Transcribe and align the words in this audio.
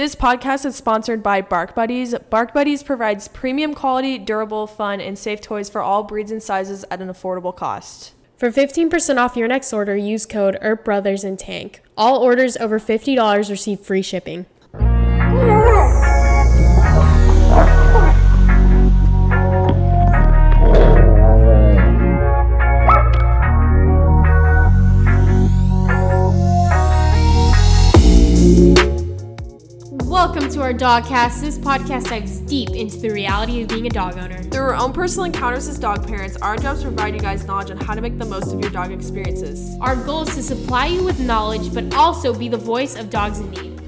This 0.00 0.14
podcast 0.14 0.64
is 0.64 0.76
sponsored 0.76 1.22
by 1.22 1.42
Bark 1.42 1.74
Buddies. 1.74 2.14
Bark 2.30 2.54
Buddies 2.54 2.82
provides 2.82 3.28
premium 3.28 3.74
quality, 3.74 4.16
durable, 4.16 4.66
fun, 4.66 4.98
and 4.98 5.18
safe 5.18 5.42
toys 5.42 5.68
for 5.68 5.82
all 5.82 6.04
breeds 6.04 6.32
and 6.32 6.42
sizes 6.42 6.86
at 6.90 7.02
an 7.02 7.08
affordable 7.08 7.54
cost. 7.54 8.14
For 8.38 8.50
15% 8.50 9.18
off 9.18 9.36
your 9.36 9.46
next 9.46 9.74
order, 9.74 9.94
use 9.94 10.24
code 10.24 10.56
ERP 10.62 10.86
Brothers 10.86 11.22
in 11.22 11.36
Tank. 11.36 11.82
All 11.98 12.16
orders 12.16 12.56
over 12.56 12.80
$50 12.80 13.50
receive 13.50 13.80
free 13.80 14.00
shipping. 14.00 14.46
Welcome 30.30 30.50
to 30.50 30.62
our 30.62 30.72
Dogcast. 30.72 31.40
This 31.40 31.58
podcast 31.58 32.08
dives 32.08 32.38
deep 32.38 32.70
into 32.70 32.98
the 32.98 33.10
reality 33.10 33.62
of 33.62 33.68
being 33.68 33.88
a 33.88 33.90
dog 33.90 34.16
owner. 34.16 34.40
Through 34.44 34.62
our 34.62 34.76
own 34.76 34.92
personal 34.92 35.24
encounters 35.24 35.66
as 35.66 35.76
dog 35.76 36.06
parents, 36.06 36.36
our 36.36 36.56
job 36.56 36.76
is 36.76 36.82
to 36.82 36.86
provide 36.86 37.16
you 37.16 37.20
guys 37.20 37.44
knowledge 37.46 37.72
on 37.72 37.78
how 37.78 37.96
to 37.96 38.00
make 38.00 38.16
the 38.16 38.24
most 38.24 38.54
of 38.54 38.60
your 38.60 38.70
dog 38.70 38.92
experiences. 38.92 39.76
Our 39.80 39.96
goal 39.96 40.22
is 40.22 40.36
to 40.36 40.42
supply 40.44 40.86
you 40.86 41.02
with 41.02 41.18
knowledge, 41.18 41.74
but 41.74 41.92
also 41.94 42.32
be 42.32 42.48
the 42.48 42.56
voice 42.56 42.94
of 42.94 43.10
dogs 43.10 43.40
in 43.40 43.50
need. 43.50 43.82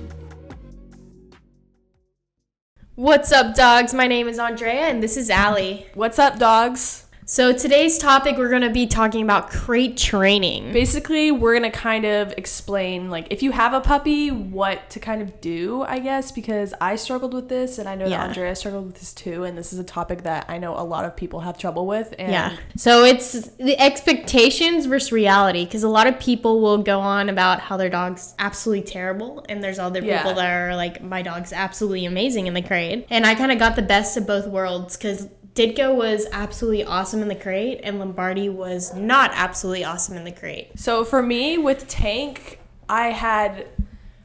What's 2.96 3.30
up, 3.30 3.54
dogs? 3.54 3.94
My 3.94 4.08
name 4.08 4.26
is 4.26 4.40
Andrea, 4.40 4.88
and 4.88 5.00
this 5.00 5.16
is 5.16 5.30
Ally. 5.30 5.84
What's 5.94 6.18
up, 6.18 6.40
dogs? 6.40 7.06
So 7.32 7.50
today's 7.50 7.96
topic, 7.96 8.36
we're 8.36 8.50
gonna 8.50 8.68
be 8.68 8.86
talking 8.86 9.22
about 9.22 9.48
crate 9.48 9.96
training. 9.96 10.70
Basically, 10.70 11.30
we're 11.32 11.54
gonna 11.54 11.70
kind 11.70 12.04
of 12.04 12.34
explain, 12.36 13.08
like, 13.08 13.26
if 13.30 13.42
you 13.42 13.52
have 13.52 13.72
a 13.72 13.80
puppy, 13.80 14.30
what 14.30 14.90
to 14.90 15.00
kind 15.00 15.22
of 15.22 15.40
do, 15.40 15.82
I 15.88 15.98
guess, 15.98 16.30
because 16.30 16.74
I 16.78 16.96
struggled 16.96 17.32
with 17.32 17.48
this, 17.48 17.78
and 17.78 17.88
I 17.88 17.94
know 17.94 18.04
Yeah. 18.04 18.18
that 18.18 18.28
Andrea 18.28 18.54
struggled 18.54 18.84
with 18.84 18.96
this 18.96 19.14
too, 19.14 19.44
and 19.44 19.56
this 19.56 19.72
is 19.72 19.78
a 19.78 19.82
topic 19.82 20.24
that 20.24 20.44
I 20.46 20.58
know 20.58 20.78
a 20.78 20.84
lot 20.84 21.06
of 21.06 21.16
people 21.16 21.40
have 21.40 21.56
trouble 21.56 21.86
with. 21.86 22.14
And 22.18 22.32
Yeah. 22.32 22.52
So 22.76 23.02
it's 23.02 23.32
the 23.58 23.80
expectations 23.80 24.84
versus 24.84 25.10
reality 25.10 25.64
because 25.64 25.84
a 25.84 25.88
lot 25.88 26.06
of 26.06 26.18
people 26.20 26.60
will 26.60 26.82
go 26.82 27.00
on 27.00 27.30
about 27.30 27.60
how 27.60 27.78
their 27.78 27.88
dog's 27.88 28.34
absolutely 28.38 28.84
terrible, 28.84 29.42
and 29.48 29.64
there's 29.64 29.78
other 29.78 30.02
Yeah. 30.02 30.18
people 30.18 30.34
that 30.34 30.50
are 30.52 30.76
like, 30.76 31.02
my 31.02 31.22
dog's 31.22 31.54
absolutely 31.54 32.04
amazing 32.04 32.46
in 32.46 32.52
the 32.52 32.60
crate. 32.60 33.06
And 33.08 33.24
I 33.24 33.34
kind 33.34 33.50
of 33.50 33.58
got 33.58 33.74
the 33.74 33.80
best 33.80 34.18
of 34.18 34.26
both 34.26 34.46
worlds 34.46 34.98
because 34.98 35.28
Ditka 35.54 35.94
was 35.94 36.26
absolutely 36.32 36.84
awesome 36.84 37.20
in 37.20 37.28
the 37.28 37.34
crate, 37.34 37.80
and 37.82 37.98
Lombardi 37.98 38.48
was 38.48 38.94
not 38.94 39.30
absolutely 39.34 39.84
awesome 39.84 40.16
in 40.16 40.24
the 40.24 40.32
crate. 40.32 40.78
So 40.78 41.04
for 41.04 41.22
me 41.22 41.58
with 41.58 41.86
Tank, 41.88 42.58
I 42.88 43.08
had 43.08 43.66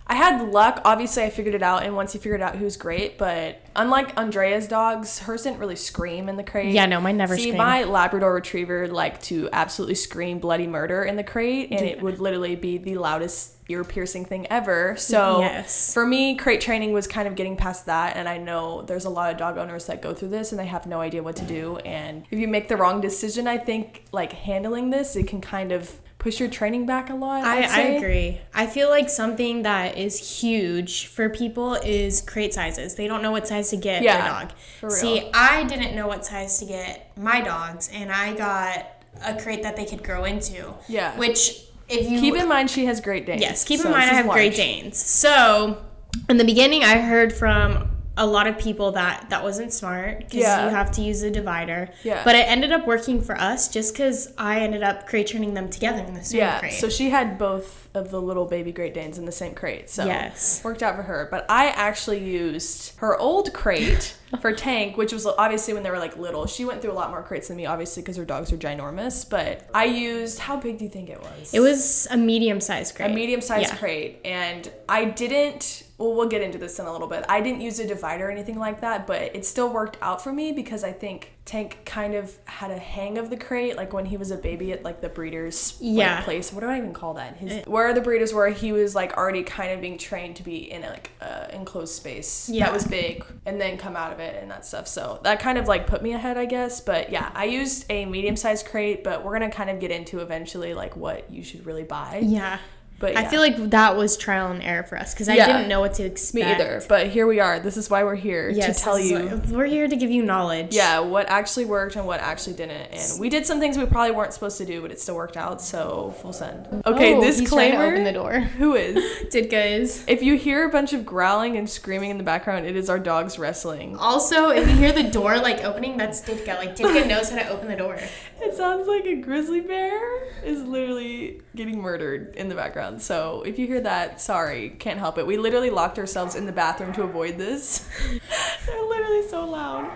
I 0.09 0.15
had 0.15 0.41
luck. 0.51 0.81
Obviously, 0.85 1.23
I 1.23 1.29
figured 1.29 1.53
it 1.53 1.61
out, 1.61 1.83
and 1.83 1.95
once 1.95 2.13
you 2.13 2.19
figured 2.19 2.41
out, 2.41 2.55
he 2.55 2.63
was 2.63 2.77
great. 2.77 3.17
But 3.17 3.61
unlike 3.75 4.17
Andrea's 4.17 4.67
dogs, 4.67 5.19
hers 5.19 5.43
didn't 5.43 5.59
really 5.59 5.75
scream 5.75 6.29
in 6.29 6.37
the 6.37 6.43
crate. 6.43 6.73
Yeah, 6.73 6.85
no, 6.85 7.01
mine 7.01 7.17
never 7.17 7.35
See, 7.35 7.41
screamed. 7.43 7.57
my 7.57 7.83
Labrador 7.83 8.33
Retriever 8.33 8.87
liked 8.87 9.23
to 9.25 9.49
absolutely 9.51 9.95
scream 9.95 10.39
bloody 10.39 10.65
murder 10.65 11.03
in 11.03 11.17
the 11.17 11.23
crate, 11.25 11.71
and 11.71 11.85
it 11.85 12.01
would 12.01 12.19
literally 12.19 12.55
be 12.55 12.77
the 12.77 12.95
loudest 12.95 13.55
ear 13.69 13.83
piercing 13.83 14.23
thing 14.23 14.47
ever. 14.49 14.95
So 14.97 15.41
Yes. 15.41 15.93
for 15.93 16.05
me, 16.05 16.35
crate 16.37 16.61
training 16.61 16.93
was 16.93 17.05
kind 17.05 17.27
of 17.27 17.35
getting 17.35 17.57
past 17.57 17.85
that, 17.87 18.15
and 18.15 18.29
I 18.29 18.37
know 18.37 18.83
there's 18.83 19.03
a 19.03 19.09
lot 19.09 19.29
of 19.33 19.37
dog 19.37 19.57
owners 19.57 19.87
that 19.87 20.01
go 20.01 20.13
through 20.13 20.29
this 20.29 20.53
and 20.53 20.59
they 20.59 20.67
have 20.67 20.85
no 20.87 21.01
idea 21.01 21.21
what 21.21 21.35
to 21.35 21.43
do. 21.43 21.75
And 21.79 22.23
if 22.31 22.39
you 22.39 22.47
make 22.47 22.69
the 22.69 22.77
wrong 22.77 23.01
decision, 23.01 23.45
I 23.45 23.57
think 23.57 24.05
like 24.13 24.31
handling 24.31 24.89
this, 24.91 25.17
it 25.17 25.27
can 25.27 25.41
kind 25.41 25.73
of 25.73 25.99
push 26.27 26.41
your 26.41 26.49
training 26.49 26.85
back 26.85 27.09
a 27.09 27.15
lot. 27.15 27.45
I, 27.45 27.61
I 27.63 27.79
agree. 27.95 28.41
I 28.53 28.67
feel 28.67 28.89
like 28.89 29.09
something 29.09 29.61
that 29.61 29.97
is 29.97 30.41
huge 30.41 31.07
for 31.07 31.29
people 31.29 31.75
is 31.75 32.19
crate 32.21 32.53
sizes. 32.53 32.95
They 32.95 33.07
don't 33.07 33.21
know 33.21 33.31
what 33.31 33.47
size 33.47 33.69
to 33.69 33.77
get 33.77 34.03
Yeah, 34.03 34.17
their 34.17 34.27
dog. 34.29 34.51
for 34.81 34.87
real. 34.87 34.95
See, 34.97 35.31
I 35.33 35.63
didn't 35.63 35.95
know 35.95 36.05
what 36.05 36.25
size 36.25 36.59
to 36.59 36.65
get 36.65 37.17
my 37.17 37.39
dogs, 37.39 37.89
and 37.93 38.11
I 38.11 38.33
got 38.35 38.87
a 39.25 39.41
crate 39.41 39.63
that 39.63 39.77
they 39.77 39.85
could 39.85 40.03
grow 40.03 40.25
into. 40.25 40.73
Yeah. 40.89 41.17
Which, 41.17 41.61
if 41.87 42.09
you 42.09 42.19
Keep 42.19 42.35
in 42.35 42.49
mind 42.49 42.69
she 42.69 42.83
has 42.87 42.99
Great 42.99 43.25
Danes. 43.25 43.39
Yes, 43.39 43.63
keep 43.63 43.79
so 43.79 43.85
in 43.85 43.93
mind 43.93 44.11
I 44.11 44.15
have 44.15 44.27
Great. 44.27 44.53
Danes. 44.53 44.97
So, 44.97 45.81
in 46.27 46.35
the 46.35 46.43
beginning, 46.45 46.83
I 46.83 46.97
heard 46.97 47.31
from 47.31 47.86
a 48.17 48.25
lot 48.25 48.47
of 48.47 48.57
people 48.57 48.91
that 48.93 49.29
that 49.29 49.43
wasn't 49.43 49.71
smart 49.71 50.19
because 50.19 50.39
Yeah. 50.41 50.65
you 50.65 50.69
have 50.75 50.91
to 50.93 51.01
use 51.01 51.21
a 51.21 51.29
divider. 51.31 51.89
Yeah. 52.03 52.23
But 52.23 52.35
it 52.35 52.47
ended 52.49 52.71
up 52.71 52.85
working 52.87 53.21
for 53.21 53.39
us 53.39 53.67
just 53.69 53.93
because 53.93 54.33
I 54.37 54.59
ended 54.61 54.83
up 54.83 55.07
crate 55.07 55.27
training 55.27 55.53
them 55.53 55.69
together 55.69 55.99
in 56.03 56.13
the 56.15 56.23
same 56.23 56.39
Yeah, 56.39 56.59
crate. 56.59 56.73
so 56.73 56.89
she 56.89 57.09
had 57.11 57.37
both 57.37 57.87
of 57.93 58.11
the 58.11 58.21
little 58.21 58.45
baby 58.45 58.71
Great 58.71 58.93
Danes 58.93 59.17
in 59.17 59.25
the 59.25 59.31
same 59.31 59.53
crate. 59.55 59.89
So 59.89 60.05
Yes. 60.05 60.61
worked 60.63 60.83
out 60.83 60.95
for 60.95 61.03
her. 61.03 61.27
But 61.31 61.45
I 61.49 61.67
actually 61.67 62.19
used 62.19 62.93
her 62.97 63.17
old 63.17 63.53
crate 63.53 64.15
for 64.41 64.51
Tank, 64.51 64.97
which 64.97 65.13
was 65.13 65.25
obviously 65.25 65.73
when 65.73 65.83
they 65.83 65.89
were 65.91 65.99
like 65.99 66.17
little. 66.17 66.45
She 66.47 66.65
went 66.65 66.81
through 66.81 66.91
a 66.91 66.99
lot 67.01 67.09
more 67.11 67.23
crates 67.23 67.47
than 67.47 67.57
me, 67.57 67.65
obviously, 67.65 68.03
because 68.03 68.17
her 68.17 68.25
dogs 68.25 68.51
are 68.51 68.57
ginormous. 68.57 69.27
But 69.27 69.69
I 69.73 69.85
used 69.85 70.39
how 70.39 70.57
big 70.57 70.77
do 70.79 70.83
you 70.83 70.89
think 70.89 71.09
it 71.09 71.19
was? 71.21 71.53
it 71.53 71.59
was 71.59 72.07
a 72.11 72.17
medium 72.17 72.59
sized 72.61 72.95
crate. 72.95 73.11
a 73.11 73.13
medium 73.13 73.41
sized 73.41 73.69
Yeah. 73.69 73.75
crate, 73.77 74.19
and 74.25 74.69
I 74.89 75.05
didn't. 75.05 75.83
Well, 75.99 76.13
we'll 76.13 76.27
get 76.27 76.43
into 76.43 76.59
this 76.59 76.77
in 76.77 76.85
a 76.85 76.91
little 76.91 77.07
bit. 77.07 77.25
I 77.27 77.41
didn't 77.41 77.61
use 77.61 77.79
a 77.79 77.87
divider 77.87 78.27
or 78.27 78.31
anything 78.31 78.59
like 78.59 78.81
that, 78.81 79.07
but 79.07 79.35
it 79.35 79.45
still 79.47 79.73
worked 79.73 79.97
out 79.99 80.21
for 80.23 80.31
me 80.31 80.51
because 80.51 80.83
I 80.83 80.91
think 80.91 81.31
Tank 81.43 81.79
kind 81.85 82.13
of 82.13 82.37
had 82.45 82.69
a 82.69 82.77
hang 82.77 83.17
of 83.17 83.31
the 83.31 83.37
crate, 83.37 83.75
like 83.75 83.93
when 83.93 84.05
he 84.05 84.15
was 84.15 84.29
a 84.29 84.37
baby 84.37 84.71
at 84.73 84.83
like 84.83 85.01
the 85.01 85.09
breeders 85.09 85.75
like, 85.81 85.97
Yeah. 85.97 86.21
place. 86.21 86.53
What 86.53 86.61
do 86.61 86.67
I 86.67 86.77
even 86.77 86.93
call 86.93 87.15
that? 87.15 87.37
His 87.37 87.65
where 87.65 87.93
the 87.95 88.01
breeders 88.01 88.31
were, 88.31 88.49
he 88.49 88.71
was 88.71 88.93
like 88.93 89.17
already 89.17 89.41
kind 89.41 89.71
of 89.71 89.81
being 89.81 89.97
trained 89.97 90.35
to 90.35 90.43
be 90.43 90.71
in 90.71 90.83
like 90.83 91.09
a 91.19 91.51
enclosed 91.55 91.95
space 91.95 92.47
Yeah. 92.47 92.65
that 92.65 92.73
was 92.73 92.85
big, 92.85 93.25
and 93.47 93.59
then 93.59 93.77
come 93.79 93.95
out 93.95 94.13
of 94.13 94.19
it 94.19 94.35
and 94.39 94.51
that 94.51 94.67
stuff. 94.67 94.87
So 94.87 95.19
that 95.23 95.39
kind 95.39 95.57
of 95.57 95.67
like 95.67 95.87
put 95.87 96.03
me 96.03 96.13
ahead, 96.13 96.37
I 96.37 96.45
guess. 96.45 96.79
But 96.79 97.11
yeah, 97.11 97.31
I 97.33 97.45
used 97.45 97.85
a 97.89 98.05
medium 98.05 98.35
sized 98.35 98.67
crate, 98.67 99.03
but 99.03 99.23
we're 99.25 99.33
gonna 99.33 99.49
kind 99.49 99.71
of 99.71 99.79
get 99.79 99.89
into 99.89 100.19
eventually 100.19 100.75
like 100.75 100.95
what 100.95 101.31
you 101.31 101.43
should 101.43 101.65
really 101.65 101.83
buy. 101.83 102.19
Yeah. 102.23 102.59
But 102.99 103.15
I 103.15 103.25
feel 103.27 103.41
like 103.41 103.69
that 103.69 103.95
was 103.95 104.17
trial 104.17 104.51
and 104.51 104.63
error 104.63 104.81
for 104.81 104.97
us 104.97 105.13
because 105.13 105.29
I 105.29 105.35
Yeah. 105.35 105.45
didn't 105.45 105.67
know 105.67 105.79
what 105.81 105.93
to 105.95 106.03
expect. 106.03 106.33
Me 106.33 106.51
either. 106.51 106.81
But 106.89 107.07
here 107.07 107.27
we 107.27 107.39
are. 107.39 107.59
This 107.59 107.77
is 107.77 107.91
why 107.91 108.03
we're 108.03 108.15
here 108.15 108.49
Yes, 108.49 108.77
to 108.77 108.83
tell 108.83 108.99
you. 108.99 109.19
what- 109.27 109.45
we're 109.49 109.65
here 109.67 109.87
to 109.87 109.95
give 109.95 110.09
you 110.09 110.23
knowledge. 110.23 110.73
yeah, 110.73 110.97
what 110.99 111.29
actually 111.29 111.65
worked 111.65 111.95
and 111.95 112.07
what 112.07 112.19
actually 112.21 112.53
didn't. 112.53 112.87
And 112.91 113.19
we 113.19 113.29
did 113.29 113.45
some 113.45 113.59
things 113.59 113.77
we 113.77 113.85
probably 113.85 114.11
weren't 114.15 114.33
supposed 114.33 114.57
to 114.57 114.65
do, 114.65 114.81
but 114.81 114.91
it 114.91 114.99
still 114.99 115.13
worked 115.15 115.37
out. 115.37 115.61
So 115.61 116.15
full 116.23 116.33
send. 116.33 116.67
Okay, 116.87 117.13
Oh, 117.13 117.21
to 117.21 117.27
disclaimer. 117.27 117.85
open 117.85 118.03
the 118.03 118.11
door. 118.13 118.39
Who 118.57 118.73
is? 118.73 118.95
Ditka 119.31 119.79
is. 119.79 120.03
If 120.07 120.23
you 120.23 120.35
hear 120.35 120.65
a 120.65 120.69
bunch 120.69 120.91
of 120.93 121.05
growling 121.05 121.55
and 121.55 121.69
screaming 121.69 122.09
in 122.09 122.17
the 122.17 122.23
background, 122.23 122.65
it 122.65 122.75
is 122.75 122.89
our 122.89 122.97
dogs 122.99 123.37
wrestling. 123.37 123.95
Also, 123.99 124.49
if 124.49 124.67
you 124.67 124.75
hear 124.75 124.91
the 124.91 125.03
door 125.03 125.37
like 125.37 125.63
opening, 125.63 125.97
that's 125.97 126.21
Ditka. 126.21 126.57
Like 126.57 126.75
Ditka 126.75 127.05
knows 127.07 127.29
how 127.29 127.37
to 127.37 127.49
open 127.49 127.67
the 127.67 127.75
door. 127.75 127.99
It 128.47 128.55
sounds 128.55 128.87
like 128.87 129.03
a 129.03 129.17
grizzly 129.17 129.59
bear 129.59 130.23
is 130.41 130.63
literally 130.63 131.41
getting 131.53 131.81
murdered 131.81 132.33
in 132.37 132.47
the 132.47 132.55
background. 132.55 133.01
So 133.01 133.43
if 133.45 133.59
you 133.59 133.67
hear 133.67 133.81
that, 133.81 134.21
sorry, 134.21 134.69
can't 134.69 134.97
help 134.99 135.17
it. 135.17 135.27
We 135.27 135.35
literally 135.35 135.69
locked 135.69 135.99
ourselves 135.99 136.33
in 136.33 136.45
the 136.45 136.53
bathroom 136.53 136.93
to 136.93 137.03
avoid 137.03 137.37
this. 137.37 137.89
They're 138.65 138.85
literally 138.85 139.27
so 139.27 139.45
loud. 139.45 139.91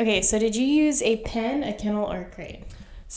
Okay, 0.00 0.22
so 0.22 0.40
did 0.40 0.56
you 0.56 0.66
use 0.66 1.02
a 1.02 1.18
pen, 1.18 1.62
a 1.62 1.72
kennel, 1.72 2.12
or 2.12 2.22
a 2.22 2.24
crate? 2.24 2.64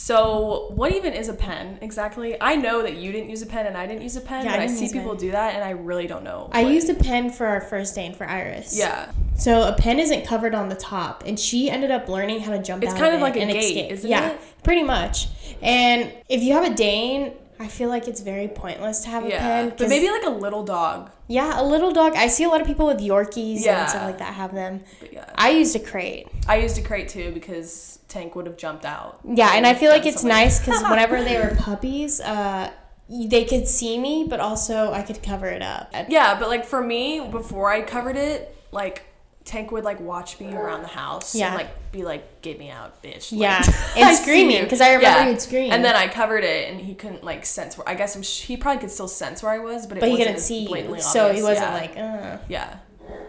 So, 0.00 0.70
what 0.76 0.92
even 0.92 1.12
is 1.12 1.28
a 1.28 1.34
pen 1.34 1.76
exactly? 1.82 2.40
I 2.40 2.54
know 2.54 2.82
that 2.82 2.94
you 2.94 3.10
didn't 3.10 3.30
use 3.30 3.42
a 3.42 3.46
pen 3.46 3.66
and 3.66 3.76
I 3.76 3.84
didn't 3.84 4.02
use 4.02 4.14
a 4.14 4.20
pen, 4.20 4.44
Yeah, 4.44 4.52
but 4.52 4.60
I, 4.60 4.66
didn't 4.66 4.78
see 4.78 4.92
people 4.92 5.10
pen. 5.10 5.20
do 5.20 5.30
that 5.32 5.56
and 5.56 5.64
I 5.64 5.70
really 5.70 6.06
don't 6.06 6.22
know. 6.22 6.48
I 6.52 6.62
what- 6.62 6.72
used 6.72 6.88
a 6.88 6.94
pen 6.94 7.30
for 7.30 7.46
our 7.46 7.60
first 7.60 7.96
Dane 7.96 8.14
for 8.14 8.24
Iris. 8.24 8.78
Yeah. 8.78 9.10
So 9.36 9.66
a 9.66 9.72
pen 9.72 9.98
isn't 9.98 10.24
covered 10.24 10.54
on 10.54 10.68
the 10.68 10.76
top, 10.76 11.24
and 11.26 11.38
she 11.38 11.68
ended 11.68 11.90
up 11.90 12.08
learning 12.08 12.40
how 12.40 12.52
to 12.52 12.62
jump. 12.62 12.84
It's 12.84 12.92
out 12.92 12.98
kind 13.00 13.12
of 13.12 13.16
of 13.16 13.22
like 13.22 13.36
it 13.36 13.48
a 13.48 13.52
gate, 13.52 13.64
escape. 13.64 13.90
isn't 13.90 14.08
yeah, 14.08 14.30
it? 14.30 14.40
pretty 14.62 14.84
much. 14.84 15.26
And 15.60 16.12
if 16.28 16.42
you 16.42 16.52
have 16.54 16.64
a 16.64 16.74
Dane, 16.74 17.32
I 17.60 17.66
feel 17.68 17.88
like 17.88 18.06
it's 18.06 18.20
very 18.20 18.46
pointless 18.48 19.00
to 19.00 19.08
have 19.08 19.24
a 19.24 19.28
Yeah. 19.28 19.38
pen. 19.40 19.72
But 19.76 19.88
maybe 19.88 20.08
like 20.10 20.24
a 20.24 20.30
little 20.30 20.64
dog. 20.64 21.10
yeah, 21.26 21.60
a 21.60 21.64
little 21.64 21.90
dog. 21.92 22.14
I 22.14 22.28
see 22.28 22.44
a 22.44 22.48
lot 22.48 22.60
of 22.60 22.66
people 22.66 22.86
with 22.86 22.98
Yorkies 23.00 23.64
Yeah. 23.64 23.80
and 23.80 23.90
stuff 23.90 24.02
like 24.04 24.18
that 24.18 24.34
have 24.34 24.54
them. 24.54 24.82
But 25.00 25.12
yeah. 25.12 25.24
I 25.34 25.50
used 25.50 25.74
a 25.76 25.80
crate. 25.80 26.28
I 26.48 26.56
used 26.58 26.78
a 26.78 26.82
crate 26.82 27.08
too 27.08 27.32
because 27.32 27.98
Tank 28.08 28.34
would 28.36 28.46
have 28.46 28.56
jumped 28.56 28.84
out. 28.84 29.18
Yeah, 29.24 29.50
and 29.54 29.66
I 29.66 29.74
feel 29.74 29.90
like 29.90 30.06
it's 30.06 30.24
nice 30.24 30.58
because 30.60 30.82
whenever 30.90 31.22
they 31.22 31.36
were 31.36 31.54
puppies, 31.58 32.20
uh, 32.20 32.70
they 33.10 33.44
could 33.44 33.66
see 33.66 33.98
me, 33.98 34.24
but 34.28 34.38
also 34.40 34.92
I 34.92 35.02
could 35.02 35.22
cover 35.22 35.46
it 35.46 35.62
up. 35.62 35.92
Yeah, 36.08 36.38
but 36.38 36.48
like 36.48 36.64
for 36.64 36.82
me, 36.82 37.20
before 37.28 37.70
I 37.70 37.82
covered 37.82 38.16
it, 38.16 38.54
like 38.70 39.04
Tank 39.48 39.72
would 39.72 39.82
like 39.82 39.98
watch 39.98 40.38
me 40.38 40.54
around 40.54 40.82
the 40.82 40.88
house 40.88 41.34
Yeah. 41.34 41.48
and 41.48 41.56
like 41.56 41.90
be 41.90 42.04
like, 42.04 42.42
"Get 42.42 42.58
me 42.58 42.68
out, 42.70 43.02
bitch!" 43.02 43.32
Like, 43.32 43.40
Yeah, 43.40 43.62
and 43.96 44.16
screaming 44.22 44.62
because 44.62 44.82
I 44.82 44.92
remember 44.92 45.24
he 45.24 45.30
would 45.30 45.40
scream. 45.40 45.72
And 45.72 45.82
then 45.82 45.96
I 45.96 46.06
covered 46.06 46.44
it, 46.44 46.70
and 46.70 46.78
he 46.78 46.94
couldn't 46.94 47.24
like 47.24 47.46
sense 47.46 47.78
where. 47.78 47.88
I 47.88 47.94
guess 47.94 48.14
I'm 48.14 48.22
sh- 48.22 48.42
he 48.42 48.58
probably 48.58 48.80
could 48.80 48.90
still 48.90 49.08
sense 49.08 49.42
where 49.42 49.52
I 49.52 49.58
was, 49.58 49.86
but 49.86 49.96
it 49.96 50.00
but 50.00 50.10
he 50.10 50.16
wasn't 50.16 50.28
couldn't 50.28 50.42
see 50.42 50.60
you, 50.60 50.68
blatantly 50.68 51.00
so 51.00 51.32
he 51.32 51.42
wasn't 51.42 51.66
yeah. 51.66 51.74
like, 51.74 51.96
uh. 51.96 52.36
yeah. 52.48 52.78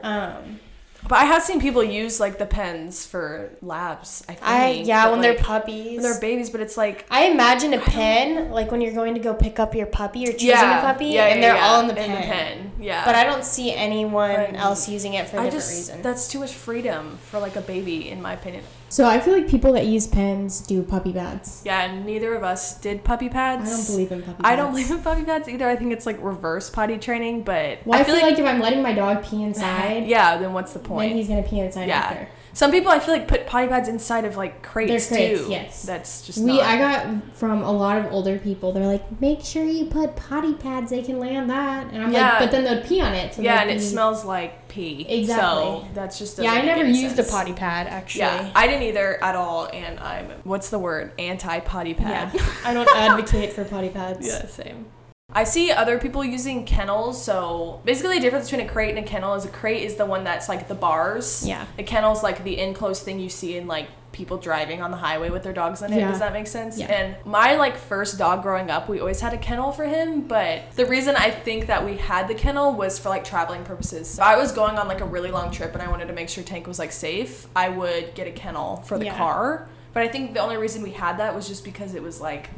Um, 0.04 0.60
But 1.08 1.18
I 1.20 1.26
have 1.26 1.42
seen 1.42 1.60
people 1.60 1.84
use 1.84 2.20
like 2.20 2.38
the 2.38 2.46
pens 2.46 3.06
for 3.06 3.52
labs. 3.62 4.24
I 4.28 4.34
think. 4.34 4.46
I 4.46 4.70
yeah, 4.72 5.06
but, 5.06 5.14
when 5.14 5.22
they're 5.22 5.36
puppies. 5.36 5.96
when 5.96 6.04
they're 6.04 6.20
babies, 6.20 6.50
but 6.50 6.62
it's 6.62 6.78
like 6.78 7.06
I 7.10 7.26
imagine 7.26 7.74
a 7.74 7.80
pen 7.80 8.52
like 8.52 8.72
when 8.72 8.82
you're 8.82 8.94
going 8.94 9.14
to 9.16 9.20
go 9.20 9.34
pick 9.34 9.60
up 9.60 9.74
your 9.74 9.88
puppy 9.88 10.28
or 10.28 10.32
choosing 10.34 10.50
yeah, 10.50 10.80
a 10.80 10.82
puppy, 10.82 11.08
yeah, 11.08 11.26
and 11.28 11.42
yeah, 11.42 11.54
they're 11.54 11.62
all 11.64 11.80
in 11.82 11.88
the 11.88 11.94
pen. 11.96 12.24
pen. 12.24 12.72
Yeah, 12.80 13.04
But 13.06 13.16
I 13.16 13.24
don't 13.24 13.44
see 13.44 13.74
anyone 13.74 14.56
else 14.56 14.88
using 14.88 15.14
it 15.16 15.28
for 15.28 15.38
a 15.38 15.42
I 15.42 15.44
different 15.46 15.64
just 15.64 15.90
reason. 15.90 16.02
that's 16.02 16.28
too 16.28 16.40
much 16.40 16.54
freedom 16.54 17.18
for 17.30 17.40
like 17.40 17.56
a 17.56 17.62
baby, 17.62 18.10
in 18.10 18.22
my 18.22 18.34
opinion. 18.34 18.64
So 18.90 19.06
I 19.08 19.20
feel 19.20 19.34
like 19.36 19.48
people 19.48 19.74
that 19.74 19.86
use 19.86 20.08
pens 20.08 20.62
do 20.62 20.82
puppy 20.84 21.14
pads. 21.14 21.62
Yeah, 21.64 21.82
and 21.84 22.06
neither 22.06 22.34
of 22.34 22.44
us 22.44 22.80
did 22.80 23.04
puppy 23.04 23.30
pads. 23.30 23.72
I 23.72 23.76
don't 23.76 23.86
believe 23.86 24.12
in 24.12 24.22
puppy 24.24 24.42
pads. 24.44 24.46
I 24.46 24.56
don't 24.56 24.72
believe 24.72 24.92
in 24.92 25.00
puppy 25.02 25.24
pads 25.24 25.48
either. 25.48 25.68
I 25.70 25.76
think 25.76 25.94
it's 25.94 26.06
like 26.08 26.18
reverse 26.22 26.70
potty 26.70 26.98
training, 26.98 27.44
but 27.44 27.86
Well, 27.86 28.00
I 28.00 28.04
feel, 28.04 28.16
like, 28.16 28.40
if 28.40 28.46
I'm 28.46 28.60
letting 28.60 28.82
my 28.82 28.94
dog 28.94 29.24
pee 29.24 29.44
inside, 29.50 30.08
yeah, 30.08 30.38
then 30.38 30.54
what's 30.54 30.74
the 30.74 30.80
point? 30.80 31.10
then 31.12 31.18
he's 31.18 31.28
gonna 31.28 31.44
pee 31.44 31.60
inside 31.60 31.88
Yeah. 31.88 32.00
after. 32.00 32.28
Some 32.60 32.72
people 32.72 32.92
I 32.92 33.00
feel 33.00 33.14
like 33.14 33.26
put 33.26 33.48
potty 33.48 33.68
pads 33.70 33.88
inside 33.88 34.26
of 34.26 34.36
like 34.36 34.62
crates, 34.62 35.08
They're 35.08 35.18
crates, 35.18 35.42
too. 35.46 35.50
yes. 35.50 35.84
That's 35.84 36.26
just 36.26 36.40
We 36.40 36.58
not. 36.58 36.66
I 36.66 36.78
got 36.78 37.34
from 37.34 37.64
a 37.64 37.72
lot 37.72 37.98
of 37.98 38.12
older 38.12 38.38
people. 38.38 38.74
They're 38.74 38.86
like, 38.86 39.22
make 39.22 39.40
sure 39.46 39.64
you 39.64 39.86
put 39.86 40.18
potty 40.18 40.54
pads. 40.56 40.90
They 40.92 41.02
can 41.02 41.22
lay 41.22 41.38
on 41.38 41.48
that, 41.48 41.88
and 41.94 42.04
I'm 42.04 42.12
Yeah. 42.12 42.32
like, 42.32 42.40
but 42.40 42.52
then 42.52 42.66
they'd 42.66 42.84
pee 42.86 43.00
on 43.00 43.14
it. 43.14 43.34
So 43.36 43.42
yeah, 43.44 43.62
and 43.62 43.72
it 43.72 43.80
smells 43.80 44.26
like 44.26 44.68
pee. 44.68 45.06
Exactly. 45.08 45.26
So 45.64 45.88
that's 45.94 46.20
just 46.20 46.38
Yeah, 46.38 46.52
I 46.52 46.62
never 46.64 46.84
used 46.84 47.16
sense. 47.16 47.30
a 47.30 47.32
potty 47.32 47.54
pad 47.54 47.88
actually. 47.88 48.20
Yeah, 48.24 48.52
I 48.54 48.68
didn't 48.68 48.84
either 48.84 49.24
at 49.24 49.38
all, 49.38 49.70
and 49.72 49.98
I'm 49.98 50.26
what's 50.44 50.70
the 50.70 50.80
word? 50.80 51.14
Anti 51.18 51.62
potty 51.62 51.94
pad. 51.94 52.32
Yeah. 52.34 52.46
I 52.66 52.74
don't 52.74 52.90
advocate 52.94 53.54
for 53.54 53.64
potty 53.64 53.88
pads. 53.88 54.28
Yeah, 54.28 54.46
same. 54.48 54.88
I 55.32 55.44
see 55.44 55.72
other 55.72 56.00
people 56.00 56.24
using 56.24 56.66
kennels. 56.66 57.24
So 57.24 57.82
basically, 57.86 58.16
the 58.18 58.22
difference 58.22 58.50
between 58.50 58.66
a 58.68 58.70
crate 58.70 58.90
and 58.96 59.06
a 59.06 59.08
kennel 59.08 59.36
is 59.36 59.46
a 59.46 59.50
crate 59.50 59.84
is 59.84 59.96
the 59.96 60.06
one 60.06 60.24
that's 60.24 60.50
like 60.50 60.68
the 60.68 60.76
bars. 60.76 61.46
Yeah. 61.48 61.66
A 61.78 61.84
kennel's 61.84 62.24
like 62.24 62.44
the 62.44 62.60
enclosed 62.60 63.04
thing 63.04 63.20
you 63.20 63.30
see 63.30 63.56
in 63.58 63.68
like 63.68 63.88
people 64.12 64.38
driving 64.38 64.82
on 64.82 64.90
the 64.90 64.98
highway 64.98 65.30
with 65.30 65.44
their 65.44 65.54
dogs 65.54 65.84
in 65.84 65.94
it. 65.94 65.98
Yeah. 66.00 66.10
Does 66.10 66.18
that 66.20 66.34
make 66.34 66.48
sense? 66.48 66.80
Yeah. 66.80 66.88
And 66.88 67.16
my 67.28 67.56
like 67.56 67.78
first 67.78 68.18
dog 68.18 68.42
growing 68.42 68.72
up, 68.72 68.90
we 68.90 69.00
always 69.00 69.22
had 69.22 69.34
a 69.34 69.38
kennel 69.38 69.72
for 69.72 69.86
him. 69.86 70.22
But 70.28 70.72
the 70.76 70.88
reason 70.88 71.16
I 71.16 71.30
think 71.30 71.68
that 71.68 71.86
we 71.86 71.96
had 71.98 72.28
the 72.28 72.34
kennel 72.34 72.74
was 72.74 72.98
for 72.98 73.10
like 73.10 73.24
traveling 73.24 73.64
purposes. 73.64 74.08
So 74.10 74.24
I 74.24 74.36
was 74.36 74.52
going 74.52 74.80
on 74.80 74.88
like 74.88 75.02
a 75.02 75.06
really 75.06 75.30
long 75.30 75.52
trip 75.52 75.74
and 75.74 75.82
I 75.84 75.90
wanted 75.90 76.08
to 76.08 76.14
make 76.14 76.28
sure 76.30 76.44
Tank 76.44 76.66
was 76.66 76.80
like 76.80 76.92
safe. 76.92 77.46
I 77.56 77.70
would 77.70 78.16
get 78.16 78.26
a 78.28 78.32
kennel 78.32 78.78
for 78.78 78.98
the 78.98 79.06
Yeah. 79.06 79.18
car. 79.18 79.70
But 79.94 80.04
I 80.04 80.08
think 80.08 80.34
the 80.34 80.40
only 80.40 80.58
reason 80.58 80.82
we 80.82 80.92
had 80.92 81.18
that 81.20 81.36
was 81.36 81.48
just 81.48 81.64
because 81.64 81.94
it 81.94 82.02
was 82.02 82.20
like 82.20 82.50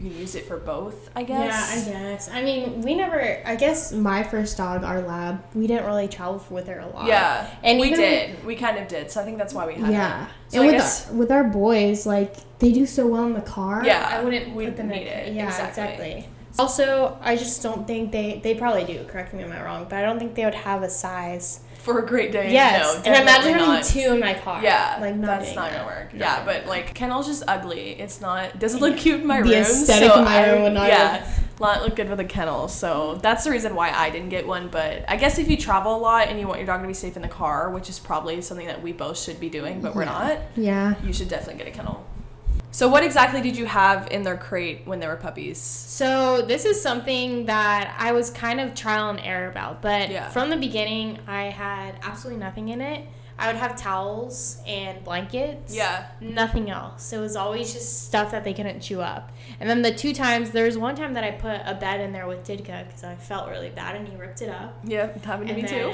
you 0.00 0.10
can 0.10 0.18
use 0.18 0.34
it 0.34 0.46
for 0.46 0.56
both. 0.58 1.10
I 1.16 1.22
guess. 1.24 1.86
Yeah, 1.86 1.96
I 1.96 2.00
guess. 2.12 2.30
I 2.30 2.42
mean, 2.42 2.82
we 2.82 2.94
never. 2.94 3.42
I 3.44 3.56
guess 3.56 3.92
my 3.92 4.22
first 4.22 4.56
dog, 4.56 4.84
our 4.84 5.00
lab, 5.02 5.42
we 5.54 5.66
didn't 5.66 5.86
really 5.86 6.08
travel 6.08 6.44
with 6.50 6.68
her 6.68 6.78
a 6.80 6.86
lot. 6.88 7.06
Yeah, 7.06 7.48
And 7.64 7.80
we 7.80 7.90
did. 7.94 8.44
We 8.44 8.54
kind 8.54 8.78
of 8.78 8.86
did. 8.88 9.10
So 9.10 9.20
I 9.20 9.24
think 9.24 9.38
that's 9.38 9.54
why 9.54 9.66
we 9.66 9.74
had 9.74 9.92
Yeah. 9.92 10.24
it. 10.26 10.30
So 10.48 10.60
and 10.60 10.62
I 10.70 10.72
with 10.72 10.80
guess 10.80 11.08
our, 11.08 11.14
with 11.16 11.30
our 11.32 11.44
boys, 11.44 12.06
like 12.06 12.58
they 12.60 12.72
do 12.72 12.86
so 12.86 13.06
well 13.06 13.24
in 13.26 13.32
the 13.34 13.40
car. 13.40 13.82
Yeah, 13.84 14.08
I 14.10 14.22
wouldn't 14.22 14.54
we 14.54 14.66
put 14.66 14.76
them 14.76 14.88
need 14.88 15.02
in. 15.02 15.08
it. 15.08 15.32
Yeah, 15.34 15.46
Exactly. 15.48 15.82
exactly. 15.82 16.28
Also, 16.58 17.18
I 17.20 17.36
just 17.36 17.62
don't 17.62 17.86
think 17.86 18.10
they 18.12 18.40
they 18.42 18.54
probably 18.54 18.84
do. 18.84 19.04
Correct 19.04 19.32
me 19.34 19.42
if 19.42 19.52
I'm 19.52 19.62
wrong, 19.64 19.84
but 19.88 19.94
I 19.98 20.02
don't 20.02 20.18
think 20.18 20.34
they 20.34 20.44
would 20.44 20.54
have 20.54 20.82
a 20.82 20.90
size. 20.90 21.60
For 21.78 21.98
a 22.00 22.06
Great 22.06 22.32
Dane. 22.32 22.52
Yes, 22.52 22.82
no, 22.82 22.96
and 22.98 23.06
imagine 23.06 23.24
definitely 23.26 23.52
having 23.52 23.68
not. 23.74 23.84
two 23.84 24.14
in 24.14 24.20
my 24.20 24.34
car. 24.34 24.62
Yeah, 24.62 24.98
like 25.00 25.14
not 25.16 25.40
that's 25.40 25.54
not 25.54 25.72
gonna 25.72 25.86
work. 25.86 26.12
Not 26.12 26.20
Yeah, 26.20 26.34
gonna 26.34 26.44
but 26.46 26.56
work. 26.62 26.66
like 26.66 26.94
kennel's 26.94 27.26
just 27.26 27.42
ugly. 27.48 27.92
It's 28.00 28.20
not. 28.20 28.58
Doesn't 28.58 28.80
look 28.80 28.96
cute 28.96 29.20
in 29.22 29.26
my 29.26 29.38
The 29.42 29.48
room. 29.50 29.52
aesthetic 29.60 30.10
so 30.12 30.18
in 30.18 30.24
my 30.24 30.38
I- 30.44 30.50
room 30.52 30.62
would 30.64 30.72
not 30.74 30.88
Yeah, 30.88 31.26
not 31.60 31.82
look 31.82 31.96
good 31.96 32.10
with 32.10 32.20
a 32.20 32.24
kennel. 32.24 32.68
So 32.68 33.18
that's 33.22 33.44
the 33.44 33.50
reason 33.50 33.74
why 33.74 33.90
I 33.90 34.10
didn't 34.10 34.28
get 34.28 34.46
one. 34.46 34.68
But 34.68 35.04
I 35.08 35.16
guess 35.16 35.38
if 35.38 35.48
you 35.48 35.56
travel 35.56 35.96
a 35.96 35.98
lot 35.98 36.28
and 36.28 36.38
you 36.38 36.46
want 36.46 36.58
your 36.58 36.66
dog 36.66 36.82
to 36.82 36.86
be 36.88 36.94
safe 36.94 37.16
in 37.16 37.22
the 37.22 37.28
car, 37.28 37.70
which 37.70 37.88
is 37.88 37.98
probably 37.98 38.42
something 38.42 38.66
that 38.66 38.82
we 38.82 38.92
both 38.92 39.18
should 39.18 39.38
be 39.40 39.48
doing, 39.48 39.80
but 39.80 39.94
we're 39.94 40.02
Yeah. 40.04 40.10
not, 40.12 40.38
Yeah. 40.56 40.94
you 41.04 41.12
should 41.12 41.28
definitely 41.28 41.62
get 41.62 41.68
a 41.72 41.76
kennel. 41.76 42.04
So 42.70 42.88
what 42.88 43.02
exactly 43.02 43.40
did 43.40 43.56
you 43.56 43.66
have 43.66 44.08
in 44.10 44.22
their 44.22 44.36
crate 44.36 44.82
when 44.84 45.00
they 45.00 45.06
were 45.06 45.16
puppies? 45.16 45.58
So 45.60 46.42
this 46.42 46.64
is 46.64 46.80
something 46.80 47.46
that 47.46 47.94
I 47.98 48.12
was 48.12 48.30
kind 48.30 48.60
of 48.60 48.74
trial 48.74 49.08
and 49.10 49.18
error 49.20 49.48
about, 49.48 49.80
but 49.82 50.10
Yeah. 50.10 50.28
from 50.28 50.50
the 50.50 50.56
beginning, 50.56 51.18
I 51.26 51.44
had 51.44 51.98
absolutely 52.02 52.40
nothing 52.40 52.68
in 52.68 52.80
it. 52.80 53.06
I 53.40 53.46
would 53.46 53.56
have 53.56 53.76
towels 53.76 54.58
and 54.66 55.02
blankets. 55.04 55.74
Yeah. 55.74 56.06
Nothing 56.20 56.70
else. 56.70 57.04
So 57.04 57.18
it 57.20 57.22
was 57.22 57.36
always 57.36 57.72
just 57.72 58.04
stuff 58.06 58.32
that 58.32 58.42
they 58.42 58.52
couldn't 58.52 58.80
chew 58.80 59.00
up. 59.00 59.30
And 59.60 59.70
then 59.70 59.82
the 59.82 59.92
two 59.94 60.12
times, 60.12 60.50
there 60.50 60.64
was 60.64 60.76
one 60.76 60.96
time 60.96 61.14
that 61.14 61.22
I 61.22 61.30
put 61.30 61.60
a 61.64 61.74
bed 61.74 62.00
in 62.00 62.12
there 62.12 62.26
with 62.26 62.44
Ditka 62.44 62.86
because 62.86 63.04
I 63.04 63.14
felt 63.14 63.48
really 63.48 63.70
bad 63.70 63.94
and 63.94 64.08
he 64.08 64.16
ripped 64.16 64.42
it 64.42 64.48
up. 64.50 64.78
Yeah, 64.82 65.16
happened 65.22 65.48
to 65.48 65.54
me 65.54 65.62
too. 65.62 65.92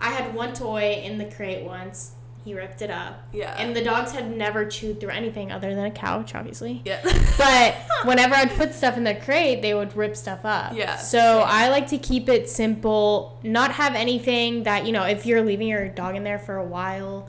I 0.00 0.08
had 0.10 0.34
one 0.34 0.52
toy 0.52 1.00
in 1.04 1.18
the 1.18 1.26
crate 1.26 1.64
once. 1.64 2.12
He 2.44 2.54
ripped 2.54 2.80
it 2.80 2.90
up. 2.90 3.22
Yeah. 3.32 3.54
And 3.58 3.76
the 3.76 3.82
dogs 3.82 4.12
had 4.12 4.34
never 4.34 4.64
chewed 4.64 4.98
through 5.00 5.10
anything 5.10 5.52
other 5.52 5.74
than 5.74 5.84
a 5.84 5.90
couch, 5.90 6.34
obviously. 6.34 6.80
Yeah. 6.84 7.00
But 7.36 7.76
whenever 8.04 8.34
I'd 8.34 8.50
put 8.52 8.72
stuff 8.72 8.96
in 8.96 9.04
the 9.04 9.14
crate, 9.14 9.60
they 9.60 9.74
would 9.74 9.94
rip 9.96 10.16
stuff 10.16 10.44
up. 10.44 10.74
Yeah, 10.74 10.96
So 10.96 11.18
same. 11.18 11.42
I 11.46 11.68
like 11.68 11.88
to 11.88 11.98
keep 11.98 12.28
it 12.28 12.48
simple, 12.48 13.38
not 13.42 13.72
have 13.72 13.94
anything 13.94 14.62
that, 14.62 14.86
you 14.86 14.92
know, 14.92 15.04
if 15.04 15.26
you're 15.26 15.42
leaving 15.42 15.68
your 15.68 15.88
dog 15.88 16.16
in 16.16 16.24
there 16.24 16.38
for 16.38 16.56
a 16.56 16.64
while. 16.64 17.28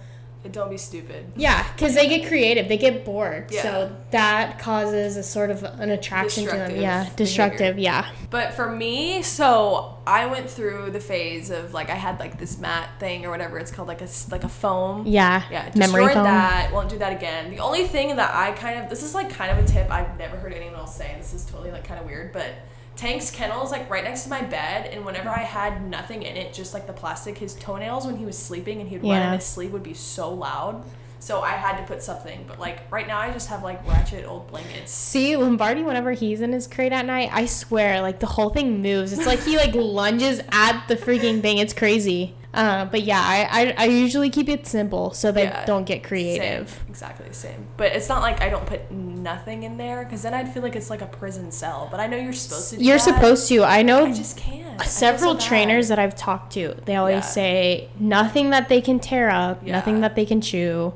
Don't 0.50 0.72
be 0.72 0.78
stupid. 0.78 1.32
Yeah, 1.36 1.72
because 1.74 1.94
they 1.94 2.08
get 2.08 2.28
creative, 2.28 2.68
they 2.68 2.78
get 2.78 3.06
bored. 3.06 3.52
Yeah. 3.52 3.62
So 3.62 3.96
that 4.10 4.58
causes 4.58 5.16
a 5.16 5.22
sort 5.22 5.52
of 5.52 5.64
an 5.64 5.92
attraction 5.92 6.46
to 6.46 6.52
them. 6.52 6.76
Yeah, 6.82 7.08
destructive. 7.16 7.78
Yeah. 7.78 8.10
But 8.32 8.54
for 8.56 8.70
me, 8.72 9.22
so 9.22 9.98
I 10.08 10.26
went 10.26 10.50
through 10.50 10.92
the 10.92 11.00
phase 11.00 11.52
of 11.52 11.74
like 11.76 11.92
I 11.92 11.96
had 11.96 12.20
like 12.20 12.40
this 12.40 12.58
mat 12.58 12.90
thing 13.00 13.24
or 13.26 13.30
whatever 13.30 13.60
it's 13.60 13.70
called, 13.72 13.88
like 13.88 14.02
a 14.02 14.08
like 14.32 14.44
a 14.44 14.50
foam. 14.50 15.06
Yeah. 15.06 15.44
Yeah, 15.52 15.72
Memory 15.76 16.06
destroyed 16.06 16.14
foam. 16.14 16.24
that. 16.24 16.72
Won't 16.74 16.90
do 16.90 16.98
that 16.98 17.14
again. 17.14 17.52
The 17.52 17.60
only 17.60 17.86
thing 17.86 18.16
that 18.16 18.34
I 18.34 18.52
kind 18.54 18.80
of 18.84 18.90
this 18.90 19.04
is 19.04 19.14
like 19.14 19.30
kind 19.30 19.52
of 19.58 19.64
a 19.64 19.68
tip 19.68 19.92
I've 19.92 20.18
never 20.18 20.38
heard 20.38 20.54
anyone 20.54 20.76
else 20.76 20.96
say. 20.96 21.12
and 21.12 21.22
This 21.22 21.34
is 21.34 21.46
totally 21.46 21.70
like 21.72 21.84
kind 21.84 22.00
of 22.00 22.08
weird, 22.08 22.34
but 22.34 22.50
Tank's 22.96 23.32
kennel 23.32 23.64
is 23.66 23.72
like 23.72 23.90
right 23.90 24.04
next 24.04 24.24
to 24.24 24.30
my 24.30 24.42
bed, 24.42 24.88
and 24.94 25.06
whenever 25.06 25.30
I 25.30 25.40
had 25.40 25.90
nothing 25.90 26.24
in 26.24 26.38
it, 26.38 26.54
just 26.54 26.74
like 26.74 26.88
the 26.88 26.94
plastic, 26.94 27.38
his 27.38 27.56
toenails 27.56 28.06
when 28.06 28.18
he 28.18 28.26
was 28.26 28.38
sleeping 28.38 28.80
and 28.80 28.90
he'd 28.90 29.02
run 29.02 29.22
in 29.22 29.34
his 29.34 29.44
sleep 29.46 29.72
would 29.72 29.84
be 29.84 29.94
so 29.94 30.34
loud. 30.34 30.84
So 31.20 31.42
I 31.42 31.52
had 31.52 31.78
to 31.78 31.84
put 31.84 32.02
something. 32.02 32.46
But 32.48 32.60
like 32.60 32.92
right 32.92 33.08
now, 33.08 33.20
I 33.20 33.32
just 33.32 33.48
have 33.50 33.64
like 33.64 33.88
ratchet 33.88 34.26
old 34.26 34.48
blankets. 34.48 34.92
See 34.92 35.38
Lombardi 35.38 35.84
whenever 35.84 36.14
he's 36.14 36.42
in 36.42 36.52
his 36.52 36.66
crate 36.66 36.92
at 36.92 37.06
night, 37.06 37.30
I 37.32 37.46
swear, 37.46 38.02
like 38.02 38.20
the 38.20 38.26
whole 38.26 38.50
thing 38.50 38.82
moves. 38.82 39.14
It's 39.14 39.28
like 39.28 39.40
he 39.44 39.56
like 39.56 39.74
lunges 39.76 40.42
at 40.52 40.88
the 40.88 40.96
freaking 40.96 41.42
thing. 41.42 41.60
It's 41.60 41.74
crazy. 41.74 42.36
Uh, 42.54 42.84
but 42.86 43.04
yeah, 43.04 43.22
I, 43.24 43.48
I 43.62 43.74
I 43.78 43.86
usually 43.86 44.30
keep 44.30 44.50
it 44.50 44.68
simple 44.68 45.12
so 45.14 45.32
they 45.32 45.44
Yeah. 45.44 45.64
don't 45.64 45.86
get 45.86 46.04
creative. 46.04 46.70
Same. 46.70 46.80
Exactly 46.90 47.28
the 47.30 47.34
same. 47.34 47.68
But 47.78 47.94
it's 47.94 48.10
not 48.10 48.22
like 48.22 48.42
I 48.42 48.50
don't 48.50 48.66
put 48.66 48.92
nothing 48.92 49.64
in 49.64 49.78
there 49.78 50.04
because 50.04 50.22
then 50.24 50.34
I'd 50.34 50.54
feel 50.54 50.62
like 50.62 50.76
it's 50.76 50.90
like 50.90 51.02
a 51.02 51.06
prison 51.08 51.50
cell. 51.52 51.88
But 51.90 52.02
I 52.02 52.08
know 52.08 52.18
you're 52.18 52.34
supposed 52.34 52.72
to. 52.72 52.78
Do 52.78 52.84
You're 52.84 52.98
that. 52.98 53.04
supposed 53.04 53.48
to. 53.48 53.64
I 53.64 53.84
know 53.84 54.06
I 54.06 54.12
just 54.12 54.36
can't. 54.36 54.82
Several 54.82 55.40
so 55.40 55.48
trainers 55.48 55.88
that 55.88 55.98
I've 56.00 56.16
talked 56.16 56.52
to. 56.54 56.76
They 56.86 56.98
always 56.98 57.16
Yeah. 57.16 57.22
say 57.22 57.90
nothing 58.00 58.50
that 58.50 58.68
they 58.68 58.82
can 58.82 59.00
tear 59.00 59.30
up, 59.30 59.62
Yeah. 59.64 59.72
nothing 59.72 60.02
that 60.02 60.16
they 60.16 60.26
can 60.26 60.42
chew. 60.42 60.94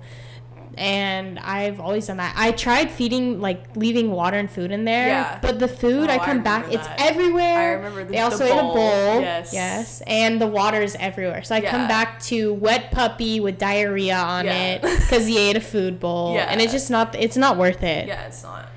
And 0.78 1.40
I've 1.40 1.80
always 1.80 2.08
done 2.08 2.18
that. 2.18 2.34
I 2.38 2.52
tried 2.52 2.92
feeding, 2.92 3.40
like 3.40 3.64
leaving 3.76 4.12
water 4.12 4.38
and 4.38 4.50
food 4.52 4.72
in 4.72 4.84
there, 4.86 5.08
Yeah. 5.08 5.40
but 5.42 5.60
the 5.60 5.68
food 5.68 6.10
Oh, 6.10 6.14
I 6.14 6.16
I 6.16 6.26
come 6.26 6.44
back, 6.44 6.68
remember 6.68 6.88
it's 6.88 7.02
everywhere. 7.02 7.70
I 7.70 7.74
remember 7.74 8.04
the- 8.04 8.12
they 8.14 8.20
also 8.20 8.40
the 8.46 8.54
ate 8.54 8.60
a 8.60 8.62
bowl. 8.62 8.74
bowl, 8.76 9.22
Yes. 9.22 9.54
yes, 9.54 10.02
and 10.06 10.40
the 10.42 10.48
water 10.48 10.82
is 10.82 10.98
everywhere. 11.00 11.44
So 11.44 11.56
I 11.56 11.60
Yeah. 11.60 11.72
come 11.72 11.88
back 11.88 12.20
to 12.24 12.54
wet 12.56 12.92
puppy 12.92 13.40
with 13.40 13.58
diarrhea 13.58 14.18
on 14.18 14.46
Yeah. 14.46 14.54
it 14.54 14.82
because 14.82 15.26
he 15.28 15.38
ate 15.38 15.56
a 15.56 15.62
food 15.62 16.00
bowl, 16.00 16.34
Yeah. 16.36 16.48
and 16.50 16.62
it's 16.62 16.74
just 16.74 16.90
not, 16.92 17.16
it's 17.18 17.38
not 17.38 17.58
worth 17.58 17.82
it. 17.84 18.08
Yeah, 18.08 18.26
it's 18.28 18.44
not. 18.44 18.68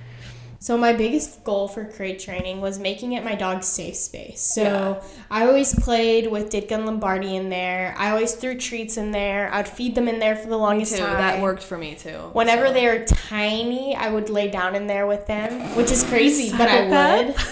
So 0.61 0.77
my 0.77 0.93
biggest 0.93 1.45
goal 1.45 1.69
for 1.69 1.85
crate 1.85 2.19
training 2.19 2.61
was 2.61 2.81
making 2.81 3.13
it 3.13 3.25
my 3.25 3.37
dog's 3.37 3.69
safe 3.69 3.95
space. 3.95 4.41
So 4.41 4.63
Yeah. 4.63 5.09
I 5.31 5.47
always 5.47 5.73
played 5.75 6.27
with 6.33 6.51
Ditka 6.51 6.73
and 6.73 6.85
Lombardi 6.87 7.37
in 7.37 7.49
there. 7.49 7.95
I 7.97 8.11
always 8.11 8.35
threw 8.35 8.57
treats 8.59 8.97
in 8.97 9.13
there. 9.13 9.51
I'd 9.55 9.69
feed 9.69 9.95
them 9.95 10.09
in 10.09 10.19
there 10.19 10.35
for 10.35 10.49
the 10.49 10.57
Me 10.57 10.63
longest 10.63 10.97
too. 10.97 11.03
time. 11.05 11.13
That 11.19 11.41
worked 11.41 11.63
for 11.63 11.79
me 11.79 11.95
too. 11.95 12.31
Whenever 12.33 12.67
So- 12.69 12.73
they 12.73 12.87
were 12.87 13.05
tiny, 13.05 13.95
I 13.95 14.11
would 14.11 14.31
lay 14.31 14.49
down 14.49 14.75
in 14.75 14.89
there 14.89 15.07
with 15.07 15.27
them, 15.27 15.77
which 15.77 15.93
is 15.93 16.03
crazy, 16.03 16.51
but 16.57 16.69
I 16.69 17.23
would. 17.25 17.35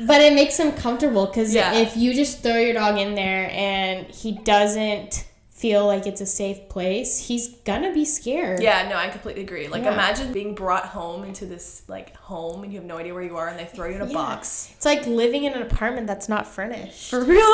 But 0.00 0.20
it 0.22 0.32
makes 0.34 0.56
them 0.56 0.72
comfortable 0.72 1.26
because 1.26 1.54
Yeah. 1.54 1.72
if 1.74 1.96
you 1.96 2.14
just 2.14 2.42
throw 2.42 2.56
your 2.56 2.74
dog 2.74 2.98
in 2.98 3.14
there 3.14 3.48
and 3.52 4.06
he 4.06 4.32
doesn't 4.32 5.24
feel 5.64 5.86
like 5.86 6.06
it's 6.06 6.20
a 6.20 6.26
safe 6.26 6.68
place, 6.68 7.18
he's 7.26 7.48
gonna 7.64 7.90
be 7.90 8.04
scared. 8.04 8.60
Yeah, 8.62 8.86
no, 8.90 8.96
I 8.96 9.08
completely 9.08 9.40
agree. 9.44 9.66
Like, 9.66 9.84
Yeah. 9.84 9.94
imagine 9.94 10.30
being 10.30 10.54
brought 10.54 10.84
home 10.84 11.24
into 11.24 11.46
this 11.46 11.80
like 11.88 12.14
home 12.16 12.64
and 12.64 12.70
you 12.70 12.78
have 12.80 12.86
no 12.86 12.98
idea 12.98 13.14
where 13.14 13.22
you 13.22 13.38
are, 13.38 13.48
and 13.48 13.58
they 13.58 13.64
throw 13.64 13.88
you 13.88 13.94
in 13.94 14.02
a 14.02 14.06
Yeah. 14.06 14.12
box. 14.12 14.68
It's 14.76 14.84
like 14.84 15.06
living 15.06 15.44
in 15.44 15.54
an 15.54 15.62
apartment 15.62 16.06
that's 16.06 16.28
not 16.28 16.46
furnished. 16.46 17.08
For 17.08 17.24
real? 17.24 17.40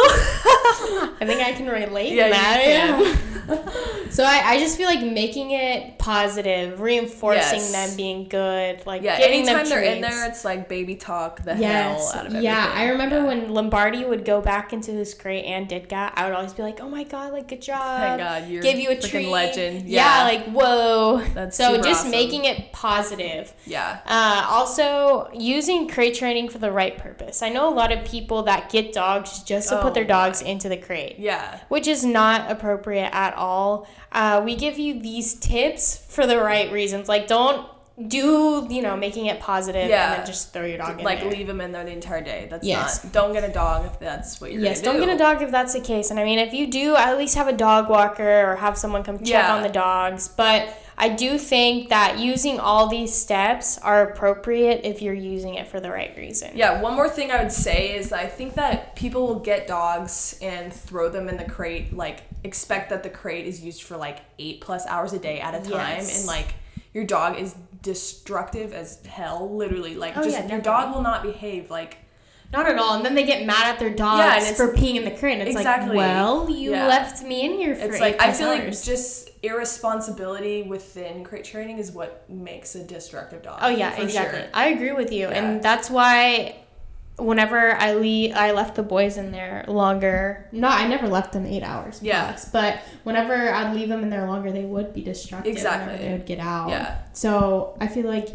I 1.20 1.24
think 1.24 1.40
I 1.40 1.52
can 1.52 1.68
relate 1.68 2.12
Yeah, 2.12 2.24
to 2.24 2.30
that. 2.32 2.58
Yeah. 2.66 4.10
so 4.10 4.24
I, 4.24 4.42
I 4.54 4.58
just 4.58 4.76
feel 4.76 4.86
like 4.86 5.02
making 5.04 5.52
it 5.52 5.98
positive, 5.98 6.80
reinforcing 6.80 7.60
Yes. 7.60 7.72
them 7.72 7.96
being 7.96 8.28
good, 8.28 8.84
like 8.86 9.02
Yeah, 9.02 9.18
giving 9.18 9.44
them 9.44 9.56
anytime 9.56 9.68
they're 9.70 9.92
in 9.94 10.00
there, 10.00 10.26
it's 10.28 10.44
like 10.44 10.68
baby 10.68 10.96
talk 10.96 11.44
the 11.44 11.54
Yes. 11.56 11.62
hell 11.62 12.08
out 12.08 12.26
of 12.26 12.34
everything. 12.34 12.42
Yeah, 12.42 12.72
I 12.74 12.88
remember 12.88 13.18
Yeah. 13.18 13.26
when 13.26 13.54
Lombardi 13.54 14.04
would 14.04 14.24
go 14.24 14.40
back 14.40 14.72
into 14.72 14.90
his 14.90 15.14
crate 15.14 15.44
and 15.44 15.68
Ditka, 15.68 16.10
I 16.16 16.24
would 16.24 16.34
always 16.34 16.54
be 16.54 16.62
like, 16.62 16.80
"Oh 16.80 16.88
my 16.88 17.04
god, 17.04 17.32
like 17.32 17.46
good 17.48 17.62
job." 17.62 17.99
Thank 18.00 18.18
God, 18.20 18.48
you're 18.48 18.62
Give 18.62 18.78
you 18.78 18.90
a 18.90 18.96
freaking 18.96 19.10
treat. 19.10 19.28
legend. 19.28 19.88
Yeah, 19.88 20.18
Yeah. 20.18 20.24
like 20.24 20.44
whoa. 20.52 21.22
That's 21.34 21.56
so 21.56 21.76
just 21.76 22.00
awesome. 22.00 22.10
making 22.10 22.44
it 22.44 22.72
positive. 22.72 23.52
Yeah. 23.66 23.98
Uh, 24.06 24.46
also, 24.48 25.28
using 25.32 25.88
crate 25.88 26.14
training 26.14 26.48
for 26.48 26.58
the 26.58 26.70
right 26.72 26.96
purpose. 26.98 27.42
I 27.42 27.48
know 27.48 27.68
a 27.68 27.74
lot 27.74 27.92
of 27.92 28.04
people 28.04 28.42
that 28.44 28.70
get 28.70 28.92
dogs 28.92 29.42
just 29.42 29.68
to 29.70 29.78
Oh 29.78 29.82
put 29.82 29.94
their 29.94 30.04
dogs 30.04 30.42
my. 30.42 30.48
into 30.50 30.68
the 30.68 30.76
crate 30.76 31.16
Yeah. 31.18 31.60
which 31.68 31.86
is 31.86 32.04
not 32.04 32.50
appropriate 32.50 33.10
at 33.12 33.34
all. 33.34 33.86
Uh, 34.12 34.42
we 34.44 34.56
give 34.56 34.78
you 34.78 35.00
these 35.00 35.34
tips 35.34 36.04
for 36.08 36.26
the 36.26 36.38
right 36.38 36.70
reasons. 36.72 37.08
Like, 37.08 37.26
don't 37.28 37.66
do, 38.08 38.66
you 38.70 38.82
know, 38.82 38.96
making 38.96 39.26
it 39.26 39.40
positive 39.40 39.88
Yeah. 39.88 40.10
and 40.12 40.18
then 40.20 40.26
just 40.26 40.52
throw 40.52 40.64
your 40.64 40.78
dog 40.78 40.98
in 40.98 41.04
Like 41.04 41.20
there. 41.20 41.30
leave 41.30 41.46
them 41.46 41.60
in 41.60 41.72
there 41.72 41.84
the 41.84 41.90
entire 41.92 42.20
day. 42.20 42.46
That's 42.50 42.66
Yes. 42.66 43.04
not. 43.04 43.12
Don't 43.12 43.32
get 43.32 43.44
a 43.44 43.52
dog 43.52 43.86
if 43.86 43.98
that's 43.98 44.40
what 44.40 44.52
you're. 44.52 44.62
Yes, 44.62 44.80
don't 44.80 44.96
do. 44.96 45.06
get 45.06 45.14
a 45.14 45.18
dog 45.18 45.42
if 45.42 45.50
that's 45.50 45.72
the 45.72 45.80
case. 45.80 46.10
And 46.10 46.18
I 46.18 46.24
mean, 46.24 46.38
if 46.38 46.52
you 46.52 46.66
do, 46.66 46.96
at 46.96 47.18
least 47.18 47.34
have 47.36 47.48
a 47.48 47.52
dog 47.52 47.88
walker 47.88 48.50
or 48.50 48.56
have 48.56 48.76
someone 48.78 49.02
come 49.02 49.18
check 49.18 49.28
Yeah. 49.28 49.54
on 49.54 49.62
the 49.62 49.68
dogs. 49.68 50.28
But 50.28 50.68
I 50.98 51.08
do 51.08 51.38
think 51.38 51.88
that 51.88 52.18
using 52.18 52.60
all 52.60 52.86
these 52.86 53.14
steps 53.14 53.78
are 53.78 54.02
appropriate 54.02 54.82
if 54.84 55.00
you're 55.00 55.14
using 55.14 55.54
it 55.54 55.66
for 55.66 55.80
the 55.80 55.90
right 55.90 56.12
reason. 56.16 56.50
Yeah, 56.54 56.80
one 56.82 56.94
more 56.94 57.08
thing 57.08 57.30
I 57.30 57.42
would 57.42 57.52
say 57.52 57.94
is 57.96 58.12
I 58.12 58.26
think 58.26 58.54
that 58.54 58.96
people 58.96 59.26
will 59.26 59.38
get 59.40 59.66
dogs 59.66 60.38
and 60.42 60.70
throw 60.72 61.08
them 61.08 61.28
in 61.30 61.38
the 61.38 61.44
crate, 61.44 61.96
like 61.96 62.20
expect 62.44 62.90
that 62.90 63.02
the 63.02 63.08
crate 63.08 63.46
is 63.46 63.62
used 63.62 63.82
for 63.82 63.96
like 63.96 64.18
eight 64.38 64.60
plus 64.60 64.86
hours 64.86 65.12
a 65.14 65.18
day 65.18 65.40
at 65.40 65.54
a 65.54 65.58
time, 65.58 65.96
Yes. 65.98 66.18
and 66.18 66.26
like 66.26 66.54
your 66.92 67.04
dog 67.04 67.38
is 67.38 67.54
destructive 67.82 68.72
as 68.72 69.04
hell, 69.06 69.54
literally. 69.54 69.94
Like 69.94 70.16
Oh, 70.16 70.22
just 70.24 70.36
yeah, 70.38 70.48
your 70.48 70.60
dog 70.60 70.94
will 70.94 71.02
not 71.02 71.22
behave. 71.22 71.70
Like 71.70 71.98
Not 72.52 72.66
at 72.68 72.78
all. 72.80 72.94
And 72.96 73.04
then 73.04 73.14
they 73.14 73.22
get 73.24 73.46
mad 73.46 73.66
at 73.72 73.78
their 73.78 73.90
dogs 73.90 74.18
Yeah, 74.18 74.32
and 74.34 74.42
it's- 74.42 74.56
for 74.56 74.72
peeing 74.74 74.96
in 74.96 75.04
the 75.04 75.12
crate. 75.12 75.38
It's 75.38 75.56
Exactly. 75.56 75.90
like, 75.90 75.96
well, 75.98 76.50
you 76.50 76.72
Yeah. 76.72 76.88
left 76.88 77.22
me 77.22 77.42
in 77.44 77.52
here 77.52 77.76
for 77.76 77.84
it's 77.84 78.00
like 78.00 78.20
I 78.20 78.32
feel 78.32 78.48
like 78.48 78.62
hours. 78.64 78.84
just 78.84 79.30
irresponsibility 79.42 80.62
within 80.64 81.22
crate 81.24 81.44
training 81.44 81.78
is 81.78 81.92
what 81.92 82.28
makes 82.28 82.74
a 82.74 82.82
destructive 82.82 83.42
dog. 83.42 83.60
Oh 83.62 83.68
yeah, 83.68 83.94
exactly. 83.96 84.40
sure. 84.40 84.48
I 84.52 84.68
agree 84.70 84.90
with 84.92 85.12
you, 85.12 85.28
and 85.28 85.62
that's 85.62 85.88
why 85.88 86.56
whenever 87.20 87.74
I 87.76 87.94
leave, 87.94 88.34
I 88.34 88.52
left 88.52 88.74
the 88.74 88.82
boys 88.82 89.16
in 89.16 89.32
there 89.32 89.64
longer. 89.68 90.48
No, 90.52 90.68
I 90.68 90.86
never 90.88 91.08
left 91.08 91.32
them 91.32 91.46
eight 91.46 91.62
hours. 91.62 92.00
Yeah. 92.02 92.38
but 92.52 92.80
whenever 93.04 93.52
I'd 93.52 93.74
leave 93.74 93.88
them 93.88 94.02
in 94.02 94.10
there 94.10 94.26
longer, 94.26 94.50
they 94.52 94.64
would 94.64 94.92
be 94.94 95.02
destructive. 95.02 95.52
Exactly. 95.52 95.96
they 95.98 96.12
would 96.12 96.26
get 96.26 96.38
out. 96.38 96.70
Yeah. 96.70 96.98
So 97.12 97.76
I 97.80 97.86
feel 97.86 98.06
like 98.06 98.28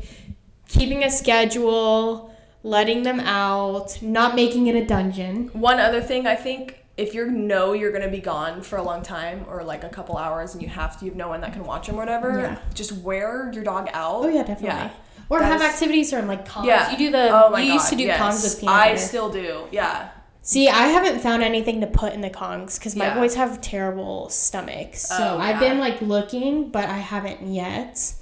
keeping 0.67 1.03
a 1.03 1.09
schedule, 1.11 2.33
letting 2.63 3.03
them 3.03 3.19
out, 3.19 4.01
not 4.01 4.35
making 4.35 4.67
it 4.67 4.75
a 4.75 4.85
dungeon. 4.85 5.49
One 5.53 5.79
other 5.79 6.01
thing, 6.01 6.27
I 6.27 6.35
think 6.35 6.79
if 6.97 7.13
you 7.13 7.29
know 7.29 7.73
you're 7.73 7.91
gonna 7.91 8.09
be 8.09 8.19
gone 8.19 8.61
for 8.61 8.77
a 8.77 8.83
long 8.83 9.01
time 9.03 9.45
or 9.49 9.63
like 9.63 9.83
a 9.83 9.89
couple 9.89 10.17
hours 10.17 10.53
and 10.53 10.63
you 10.63 10.69
have 10.69 10.97
to, 10.99 11.05
you 11.05 11.11
have 11.11 11.17
no 11.17 11.27
one 11.27 11.41
that 11.41 11.53
can 11.53 11.63
watch 11.63 11.87
them 11.87 11.95
or 11.95 11.99
whatever. 11.99 12.39
Yeah. 12.39 12.59
Just 12.73 12.93
wear 12.93 13.51
your 13.53 13.63
dog 13.63 13.89
out. 13.93 14.23
Oh 14.23 14.27
yeah, 14.29 14.43
definitely. 14.43 14.67
Yeah. 14.67 14.91
Or 15.29 15.39
That 15.39 15.45
have 15.51 15.61
is- 15.61 15.67
activities 15.67 16.13
or 16.13 16.21
like 16.23 16.47
Kongs. 16.47 16.65
Yeah. 16.65 16.91
You 16.91 16.97
do 16.97 17.11
the. 17.11 17.29
Oh 17.29 17.49
my 17.49 17.59
you 17.61 17.69
god. 17.69 17.73
used 17.75 17.89
to 17.89 17.95
do 17.95 18.03
yes. 18.03 18.19
Kongs 18.21 18.43
with 18.43 18.59
peanut 18.61 18.75
I 18.75 18.95
still 18.95 19.29
do. 19.31 19.67
Yeah. 19.71 20.09
See, 20.41 20.69
I 20.69 20.87
haven't 20.89 21.21
found 21.21 21.41
anything 21.41 21.81
to 21.81 21.87
put 21.87 22.13
in 22.13 22.21
the 22.21 22.29
Kongs 22.29 22.77
because 22.77 22.95
my 22.95 23.05
Yeah. 23.07 23.15
boys 23.15 23.33
have 23.35 23.61
terrible 23.61 24.29
stomachs. 24.29 25.07
So 25.07 25.15
Oh, 25.17 25.37
I've 25.39 25.59
been 25.59 25.79
like 25.79 26.01
looking, 26.01 26.69
but 26.69 26.85
I 26.87 26.97
haven't 26.99 27.41
yet. 27.51 28.13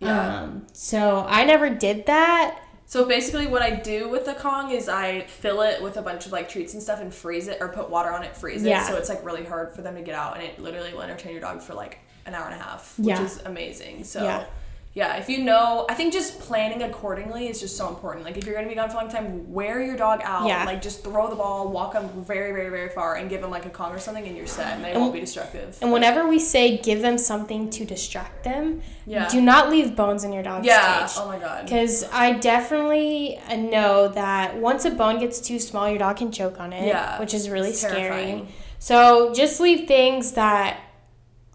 Yeah. 0.00 0.40
Um, 0.42 0.66
so 0.74 1.24
I 1.28 1.44
never 1.44 1.70
did 1.70 2.04
that. 2.06 2.58
So 2.86 3.04
basically, 3.06 3.46
what 3.46 3.62
I 3.62 3.70
do 3.70 4.08
with 4.08 4.24
the 4.26 4.34
Kong 4.34 4.72
is 4.72 4.88
I 4.88 5.20
fill 5.22 5.62
it 5.62 5.80
with 5.82 5.96
a 5.96 6.02
bunch 6.02 6.26
of 6.26 6.32
like 6.32 6.48
treats 6.50 6.74
and 6.74 6.82
stuff 6.82 7.00
and 7.00 7.14
freeze 7.14 7.48
it 7.48 7.58
or 7.60 7.68
put 7.68 7.88
water 7.88 8.10
on 8.12 8.24
it, 8.24 8.36
freeze 8.36 8.64
it. 8.64 8.68
Yeah. 8.68 8.82
So 8.82 8.96
it's 8.96 9.08
like 9.08 9.24
really 9.24 9.44
hard 9.44 9.72
for 9.72 9.80
them 9.80 9.94
to 9.94 10.02
get 10.02 10.14
out, 10.14 10.34
and 10.36 10.42
it 10.44 10.58
literally 10.58 10.92
will 10.92 11.02
entertain 11.02 11.32
your 11.32 11.40
dog 11.40 11.62
for 11.62 11.72
like 11.74 12.00
an 12.26 12.34
hour 12.34 12.44
and 12.46 12.60
a 12.60 12.62
half, 12.62 12.98
which 12.98 13.08
Yeah. 13.08 13.22
is 13.24 13.40
amazing. 13.46 14.04
So. 14.04 14.44
Yeah. 14.92 15.14
Yeah. 15.14 15.16
if 15.20 15.28
you 15.28 15.44
know, 15.44 15.86
I 15.88 15.94
think 15.94 16.12
just 16.12 16.40
planning 16.40 16.82
accordingly 16.82 17.46
is 17.48 17.60
just 17.60 17.76
so 17.76 17.88
important. 17.88 18.24
Like, 18.24 18.36
if 18.36 18.44
you're 18.44 18.56
gonna 18.56 18.68
be 18.68 18.74
gone 18.74 18.90
for 18.90 18.96
a 18.96 19.00
long 19.02 19.08
time, 19.08 19.52
wear 19.52 19.80
your 19.80 19.96
dog 19.96 20.20
out. 20.24 20.48
Yeah. 20.48 20.64
Like, 20.64 20.82
just 20.82 21.04
throw 21.04 21.30
the 21.30 21.36
ball, 21.36 21.68
walk 21.68 21.92
them 21.92 22.08
very, 22.24 22.52
very, 22.52 22.70
very 22.70 22.88
far, 22.88 23.14
and 23.14 23.30
give 23.30 23.40
them 23.40 23.50
like 23.50 23.66
a 23.66 23.70
Kong 23.70 23.92
or 23.92 23.98
something, 24.00 24.26
and 24.26 24.36
you're 24.36 24.48
set, 24.48 24.74
and 24.74 24.84
they 24.84 24.92
won't 24.94 25.12
be 25.14 25.20
destructive. 25.20 25.78
And 25.80 25.92
whenever 25.92 26.26
we 26.28 26.38
say 26.40 26.76
give 26.78 27.02
them 27.02 27.18
something 27.18 27.70
to 27.70 27.84
distract 27.84 28.42
them, 28.42 28.82
Yeah. 29.06 29.28
do 29.28 29.40
not 29.40 29.70
leave 29.70 29.94
bones 29.94 30.24
in 30.24 30.32
your 30.32 30.42
dog's 30.42 30.66
yeah. 30.66 31.00
cage. 31.06 31.10
Oh 31.18 31.28
my 31.28 31.38
god. 31.38 31.64
Because 31.66 32.04
I 32.12 32.32
definitely 32.32 33.38
uh, 33.48 33.56
know 33.56 34.08
that 34.08 34.56
once 34.56 34.84
a 34.84 34.90
bone 34.90 35.20
gets 35.20 35.40
too 35.40 35.58
small, 35.60 35.88
your 35.88 35.98
dog 35.98 36.16
can 36.16 36.32
choke 36.32 36.58
on 36.58 36.72
it, 36.72 36.86
Yeah, 36.86 37.18
which 37.20 37.32
is 37.32 37.48
really 37.48 37.72
scary. 37.72 37.94
terrifying. 38.00 38.48
So 38.80 39.32
just 39.34 39.60
leave 39.60 39.86
things 39.86 40.32
that 40.32 40.80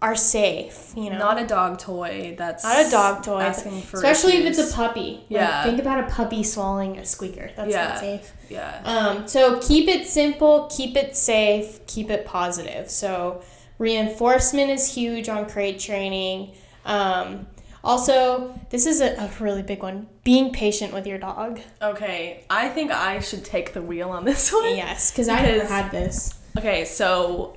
are 0.02 0.14
safe, 0.14 0.92
you 0.94 1.08
know. 1.08 1.18
Not 1.18 1.40
a 1.40 1.46
dog 1.46 1.78
toy. 1.78 2.34
That's 2.36 2.62
Not 2.64 2.86
a 2.86 2.90
dog 2.90 3.22
toy, 3.24 3.40
Asking 3.40 3.80
for 3.80 3.96
especially 3.96 4.34
if 4.36 4.44
it's 4.46 4.58
a 4.70 4.74
puppy. 4.74 5.20
Like, 5.22 5.24
Yeah. 5.30 5.64
think 5.64 5.78
about 5.80 6.00
a 6.04 6.12
puppy 6.12 6.42
swallowing 6.42 6.98
a 6.98 7.04
squeaker. 7.06 7.50
That's 7.56 7.70
Yeah. 7.70 7.88
not 7.88 7.98
safe. 8.00 8.32
Yeah. 8.50 8.80
Um, 8.84 9.26
so 9.26 9.58
keep 9.60 9.88
it 9.88 10.06
simple, 10.06 10.70
keep 10.74 10.96
it 10.96 11.16
safe, 11.16 11.80
keep 11.86 12.10
it 12.10 12.26
positive. 12.26 12.90
So 12.90 13.40
reinforcement 13.78 14.70
is 14.70 14.94
huge 14.94 15.28
on 15.30 15.48
crate 15.48 15.78
training. 15.80 16.52
Um, 16.84 17.46
also, 17.82 18.52
this 18.70 18.84
is 18.84 19.00
a, 19.00 19.14
a 19.14 19.30
really 19.40 19.62
big 19.62 19.82
one. 19.82 20.08
Being 20.24 20.52
patient 20.52 20.92
with 20.92 21.06
your 21.06 21.18
dog. 21.18 21.60
Okay, 21.80 22.44
I 22.50 22.68
think 22.68 22.90
I 22.90 23.20
should 23.20 23.44
take 23.44 23.72
the 23.72 23.80
wheel 23.82 24.10
on 24.10 24.24
this 24.26 24.52
one. 24.52 24.76
Yes, 24.76 25.10
because 25.10 25.28
I 25.28 25.40
never 25.40 25.64
had 25.64 25.90
this. 25.90 26.34
Okay, 26.58 26.84
so 26.84 27.55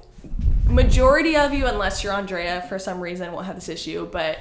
majority 0.70 1.36
of 1.36 1.54
you, 1.54 1.66
unless 1.66 2.04
you're 2.04 2.14
Andrea, 2.14 2.62
for 2.70 2.80
some 2.80 3.02
reason 3.02 3.32
won't 3.32 3.46
have 3.46 3.56
this 3.56 3.70
issue, 3.70 4.08
but 4.12 4.38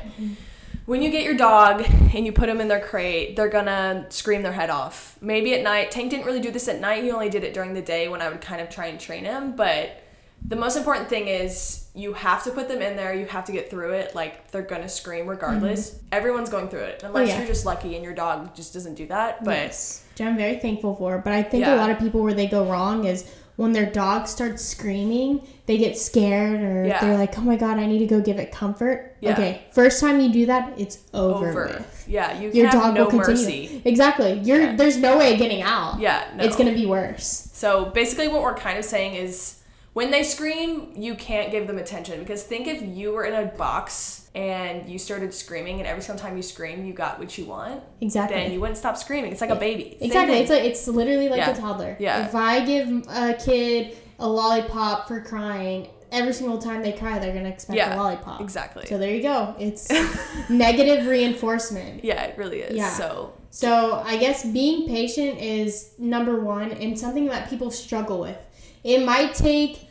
when 0.87 1.03
you 1.03 1.11
get 1.11 1.23
your 1.25 1.35
dog 1.37 1.85
and 2.15 2.25
you 2.27 2.33
put 2.33 2.47
them 2.47 2.61
in 2.61 2.69
their 2.69 2.81
crate, 2.81 3.37
they're 3.37 3.49
gonna 3.49 4.07
scream 4.11 4.43
their 4.43 4.53
head 4.53 4.71
off. 4.71 5.17
Maybe 5.21 5.55
at 5.55 5.63
night. 5.63 5.91
Tank 5.91 6.11
didn't 6.11 6.27
really 6.27 6.41
do 6.41 6.51
this 6.51 6.69
at 6.69 6.81
night. 6.81 7.05
He 7.05 7.11
only 7.11 7.29
did 7.29 7.45
it 7.45 7.53
during 7.55 7.75
the 7.75 7.83
day 7.83 8.09
when 8.09 8.23
I 8.23 8.29
would 8.29 8.41
kind 8.41 8.61
of 8.61 8.71
try 8.71 8.87
and 8.87 8.99
train 8.99 9.25
him. 9.25 9.55
But 9.57 10.03
the 10.47 10.57
most 10.57 10.77
important 10.77 11.09
thing 11.09 11.27
is 11.29 11.89
you 11.95 12.13
have 12.15 12.45
to 12.45 12.53
put 12.53 12.69
them 12.69 12.81
in 12.81 12.97
there. 12.97 13.13
You 13.13 13.27
have 13.27 13.45
to 13.47 13.53
get 13.53 13.69
through 13.71 13.93
it. 13.93 14.15
Like 14.15 14.51
they're 14.51 14.63
gonna 14.63 14.89
scream 14.89 15.27
regardless. 15.27 15.99
Everyone's 16.13 16.49
going 16.49 16.69
through 16.69 16.81
it, 16.85 17.03
unless 17.03 17.23
Mm-hmm. 17.23 17.31
Oh, 17.31 17.35
yeah. 17.35 17.39
you're 17.39 17.47
just 17.49 17.67
lucky 17.67 17.95
and 17.97 18.05
your 18.05 18.15
dog 18.15 18.55
just 18.55 18.73
doesn't 18.73 18.95
do 18.95 19.07
that. 19.09 19.45
But 19.45 19.57
yes, 19.57 20.05
which 20.13 20.27
I'm 20.27 20.37
very 20.37 20.57
thankful 20.59 20.95
for. 20.97 21.19
But 21.19 21.33
I 21.33 21.43
think 21.43 21.63
Yeah. 21.67 21.75
a 21.75 21.77
lot 21.77 21.91
of 21.91 21.99
people 21.99 22.23
where 22.23 22.35
they 22.35 22.47
go 22.47 22.65
wrong 22.65 23.05
is 23.05 23.31
when 23.59 23.73
their 23.73 23.87
dog 23.87 24.29
starts 24.29 24.65
screaming, 24.65 25.41
they 25.67 25.77
get 25.77 25.99
scared 25.99 26.61
or 26.63 26.85
Yeah. 26.87 27.01
they're 27.01 27.19
like, 27.19 27.37
"Oh 27.37 27.43
my 27.43 27.57
god, 27.57 27.77
I 27.79 27.87
need 27.87 27.99
to 27.99 28.07
go 28.07 28.21
give 28.21 28.39
it 28.39 28.53
comfort." 28.53 29.17
Yeah. 29.21 29.33
Okay, 29.33 29.63
first 29.73 30.01
time 30.01 30.21
you 30.21 30.33
do 30.33 30.47
that, 30.47 30.73
it's 30.79 30.99
over. 31.13 31.49
over. 31.51 31.85
Yeah, 32.07 32.39
you 32.41 32.51
Your 32.53 32.67
have 32.69 32.81
dog 32.81 32.95
no 32.95 33.05
will 33.05 33.11
continue. 33.11 33.43
mercy. 33.69 33.83
Exactly. 33.85 34.41
You're 34.45 34.61
Yeah. 34.61 34.77
there's 34.77 34.97
no 34.97 35.19
way 35.19 35.33
of 35.33 35.41
getting 35.41 35.61
out. 35.61 35.99
Yeah, 35.99 36.23
no. 36.37 36.45
It's 36.45 36.55
gonna 36.55 36.73
be 36.73 36.87
worse. 36.87 37.49
So 37.53 37.87
basically, 37.87 38.29
what 38.29 38.43
we're 38.43 38.55
kind 38.55 38.79
of 38.79 38.85
saying 38.85 39.15
is 39.15 39.57
when 39.99 40.11
they 40.13 40.23
scream, 40.23 40.93
you 40.97 41.15
can't 41.17 41.51
give 41.51 41.67
them 41.67 41.79
attention 41.79 42.21
because 42.21 42.43
think 42.45 42.67
if 42.69 42.81
you 42.97 43.11
were 43.13 43.25
in 43.25 43.35
a 43.35 43.47
box 43.57 44.31
and 44.35 44.89
you 44.89 44.97
started 44.99 45.35
screaming, 45.35 45.79
and 45.81 45.87
every 45.89 46.03
single 46.03 46.23
time 46.25 46.37
you 46.37 46.43
scream, 46.43 46.85
you 46.87 46.93
got 46.93 47.19
what 47.19 47.37
you 47.37 47.45
want, 47.45 47.83
Exactly. 48.01 48.37
then 48.37 48.53
you 48.53 48.61
wouldn't 48.61 48.79
stop 48.79 48.97
screaming. 48.97 49.33
It's 49.33 49.41
like 49.41 49.51
a 49.51 49.57
baby. 49.57 49.97
Same 49.99 50.07
Exactly. 50.09 50.35
thing. 50.35 50.43
It's 50.43 50.51
like 50.53 50.63
it's 50.71 50.87
literally 50.87 51.29
like 51.29 51.39
Yeah. 51.39 51.51
a 51.51 51.57
toddler. 51.57 51.97
Yeah. 51.99 52.27
If 52.27 52.35
I 52.37 52.65
give 52.65 52.89
a 53.09 53.35
kid 53.35 53.97
a 54.21 54.29
lollipop 54.29 55.09
for 55.09 55.21
crying, 55.21 55.89
every 56.13 56.33
single 56.33 56.59
time 56.59 56.83
they 56.83 56.93
cry, 56.93 57.19
they're 57.19 57.35
gonna 57.35 57.49
expect 57.49 57.77
Yeah, 57.77 57.95
a 57.95 58.01
lollipop. 58.01 58.41
exactly. 58.41 58.87
So 58.87 58.99
there 58.99 59.13
you 59.13 59.23
go. 59.23 59.55
It's 59.59 59.89
negative 60.49 61.07
reinforcement. 61.07 62.05
yeah, 62.05 62.23
it 62.25 62.39
really 62.39 62.61
is. 62.61 62.77
Yeah. 62.77 62.91
So 62.91 63.33
So 63.51 64.03
I 64.05 64.19
guess 64.19 64.45
being 64.45 64.87
patient 64.87 65.39
is 65.41 65.95
number 65.99 66.39
one 66.39 66.71
and 66.71 66.97
something 66.97 67.27
that 67.27 67.51
people 67.51 67.71
struggle 67.73 68.21
with. 68.21 68.37
It 68.85 69.05
might 69.05 69.35
take 69.35 69.88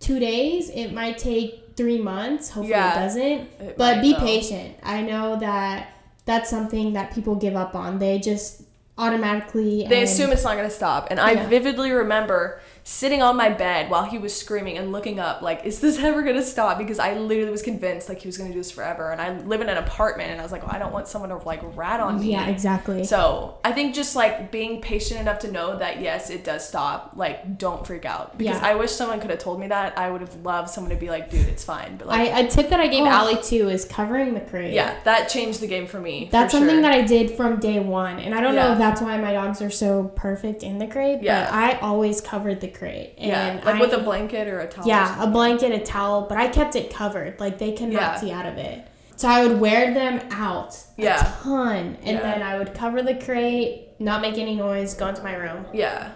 two 0.00 0.18
days. 0.18 0.70
It 0.70 0.92
might 0.92 1.18
take 1.18 1.72
three 1.76 1.98
months. 2.00 2.50
Hopefully 2.50 2.70
Yeah, 2.70 2.92
it 3.00 3.04
doesn't. 3.04 3.22
it 3.22 3.78
but 3.78 4.00
be 4.00 4.12
though. 4.12 4.18
patient. 4.20 4.76
I 4.82 5.02
know 5.02 5.38
that 5.40 5.88
that's 6.24 6.48
something 6.50 6.92
that 6.94 7.14
people 7.14 7.34
give 7.36 7.54
up 7.56 7.74
on. 7.74 7.98
They 7.98 8.18
just 8.18 8.62
automatically 8.98 9.86
they 9.88 10.02
assume 10.02 10.30
it's 10.32 10.44
not 10.44 10.56
going 10.56 10.68
to 10.68 10.74
stop. 10.74 11.08
And 11.10 11.20
I 11.20 11.46
vividly 11.46 11.90
remember 11.92 12.60
sitting 12.88 13.20
on 13.20 13.36
my 13.36 13.48
bed 13.48 13.90
while 13.90 14.04
he 14.04 14.16
was 14.16 14.32
screaming 14.32 14.78
and 14.78 14.92
looking 14.92 15.18
up 15.18 15.42
like 15.42 15.64
is 15.64 15.80
this 15.80 15.98
ever 16.04 16.22
gonna 16.22 16.40
stop 16.40 16.78
because 16.78 17.00
i 17.00 17.14
literally 17.14 17.50
was 17.50 17.60
convinced 17.60 18.08
like 18.08 18.20
he 18.22 18.28
was 18.28 18.38
gonna 18.38 18.50
do 18.52 18.58
this 18.60 18.70
forever 18.70 19.10
and 19.10 19.20
i 19.20 19.36
live 19.40 19.60
in 19.60 19.68
an 19.68 19.76
apartment 19.76 20.30
and 20.30 20.40
i 20.40 20.42
was 20.44 20.52
like 20.52 20.62
well, 20.64 20.72
i 20.72 20.78
don't 20.78 20.92
want 20.92 21.08
someone 21.08 21.28
to 21.28 21.36
like 21.44 21.60
rat 21.76 21.98
on 21.98 22.20
me 22.20 22.30
Yeah, 22.30 22.46
exactly. 22.46 23.02
so 23.02 23.58
i 23.64 23.72
think 23.72 23.92
just 23.92 24.14
like 24.14 24.52
being 24.52 24.80
patient 24.80 25.20
enough 25.20 25.40
to 25.40 25.50
know 25.50 25.76
that 25.78 26.00
yes 26.00 26.30
it 26.30 26.44
does 26.44 26.66
stop 26.66 27.14
like 27.16 27.58
don't 27.58 27.84
freak 27.84 28.04
out 28.04 28.38
because 28.38 28.60
Yeah. 28.62 28.68
i 28.68 28.76
wish 28.76 28.92
someone 28.92 29.18
could 29.18 29.30
have 29.30 29.40
told 29.40 29.58
me 29.58 29.66
that 29.66 29.98
i 29.98 30.08
would 30.08 30.20
have 30.20 30.36
loved 30.44 30.70
someone 30.70 30.90
to 30.92 30.96
be 30.96 31.10
like 31.10 31.28
dude 31.28 31.48
it's 31.48 31.64
fine 31.64 31.96
but 31.96 32.06
like 32.06 32.30
I, 32.32 32.38
a 32.42 32.48
tip 32.48 32.68
that 32.70 32.78
I 32.78 32.86
gave 32.86 33.02
Oh. 33.02 33.08
Ally 33.08 33.34
too 33.34 33.68
is 33.68 33.84
covering 33.84 34.32
the 34.34 34.40
crate. 34.42 34.72
yeah 34.72 34.96
that 35.02 35.28
changed 35.28 35.58
the 35.60 35.66
game 35.66 35.88
for 35.88 35.98
me 36.00 36.28
That's 36.30 36.52
for 36.52 36.58
something 36.60 36.76
sure. 36.76 36.82
that 36.82 36.92
I 36.92 37.02
did 37.02 37.32
from 37.32 37.58
day 37.58 37.80
one. 37.80 38.20
And 38.20 38.32
I 38.32 38.40
don't 38.40 38.54
know 38.54 38.72
if 38.72 38.78
that's 38.78 39.00
why 39.00 39.16
my 39.18 39.32
dogs 39.32 39.60
are 39.60 39.70
so 39.70 40.04
perfect 40.16 40.62
in 40.62 40.78
the 40.78 40.86
crate, 40.86 41.22
Yeah. 41.22 41.44
but 41.46 41.52
I 41.52 41.78
always 41.80 42.20
covered 42.20 42.60
the 42.60 42.68
crate. 42.76 43.14
And 43.18 43.28
yeah 43.28 43.60
like 43.64 43.76
I, 43.76 43.80
with 43.80 43.92
a 43.92 43.98
blanket 43.98 44.48
or 44.48 44.60
a 44.60 44.68
towel 44.68 44.86
Yeah, 44.86 45.22
a 45.22 45.26
blanket, 45.26 45.72
a 45.72 45.78
towel, 45.84 46.26
but 46.28 46.38
I 46.38 46.48
kept 46.48 46.76
it 46.76 46.92
covered. 46.92 47.38
Like 47.40 47.58
they 47.58 47.72
cannot 47.72 47.92
Yeah. 48.00 48.16
see 48.20 48.30
out 48.32 48.46
of 48.46 48.56
it. 48.58 48.86
So 49.16 49.28
I 49.28 49.46
would 49.46 49.58
wear 49.60 49.94
them 49.94 50.20
out 50.30 50.78
Yeah. 50.96 51.20
a 51.20 51.42
ton. 51.42 51.96
And 52.02 52.18
Yeah. 52.18 52.20
then 52.20 52.42
I 52.42 52.58
would 52.58 52.74
cover 52.74 53.02
the 53.02 53.14
crate, 53.14 53.88
not 53.98 54.20
make 54.20 54.36
any 54.38 54.54
noise, 54.54 54.94
go 54.94 55.08
into 55.08 55.22
my 55.22 55.34
room. 55.34 55.64
Yeah. 55.72 56.10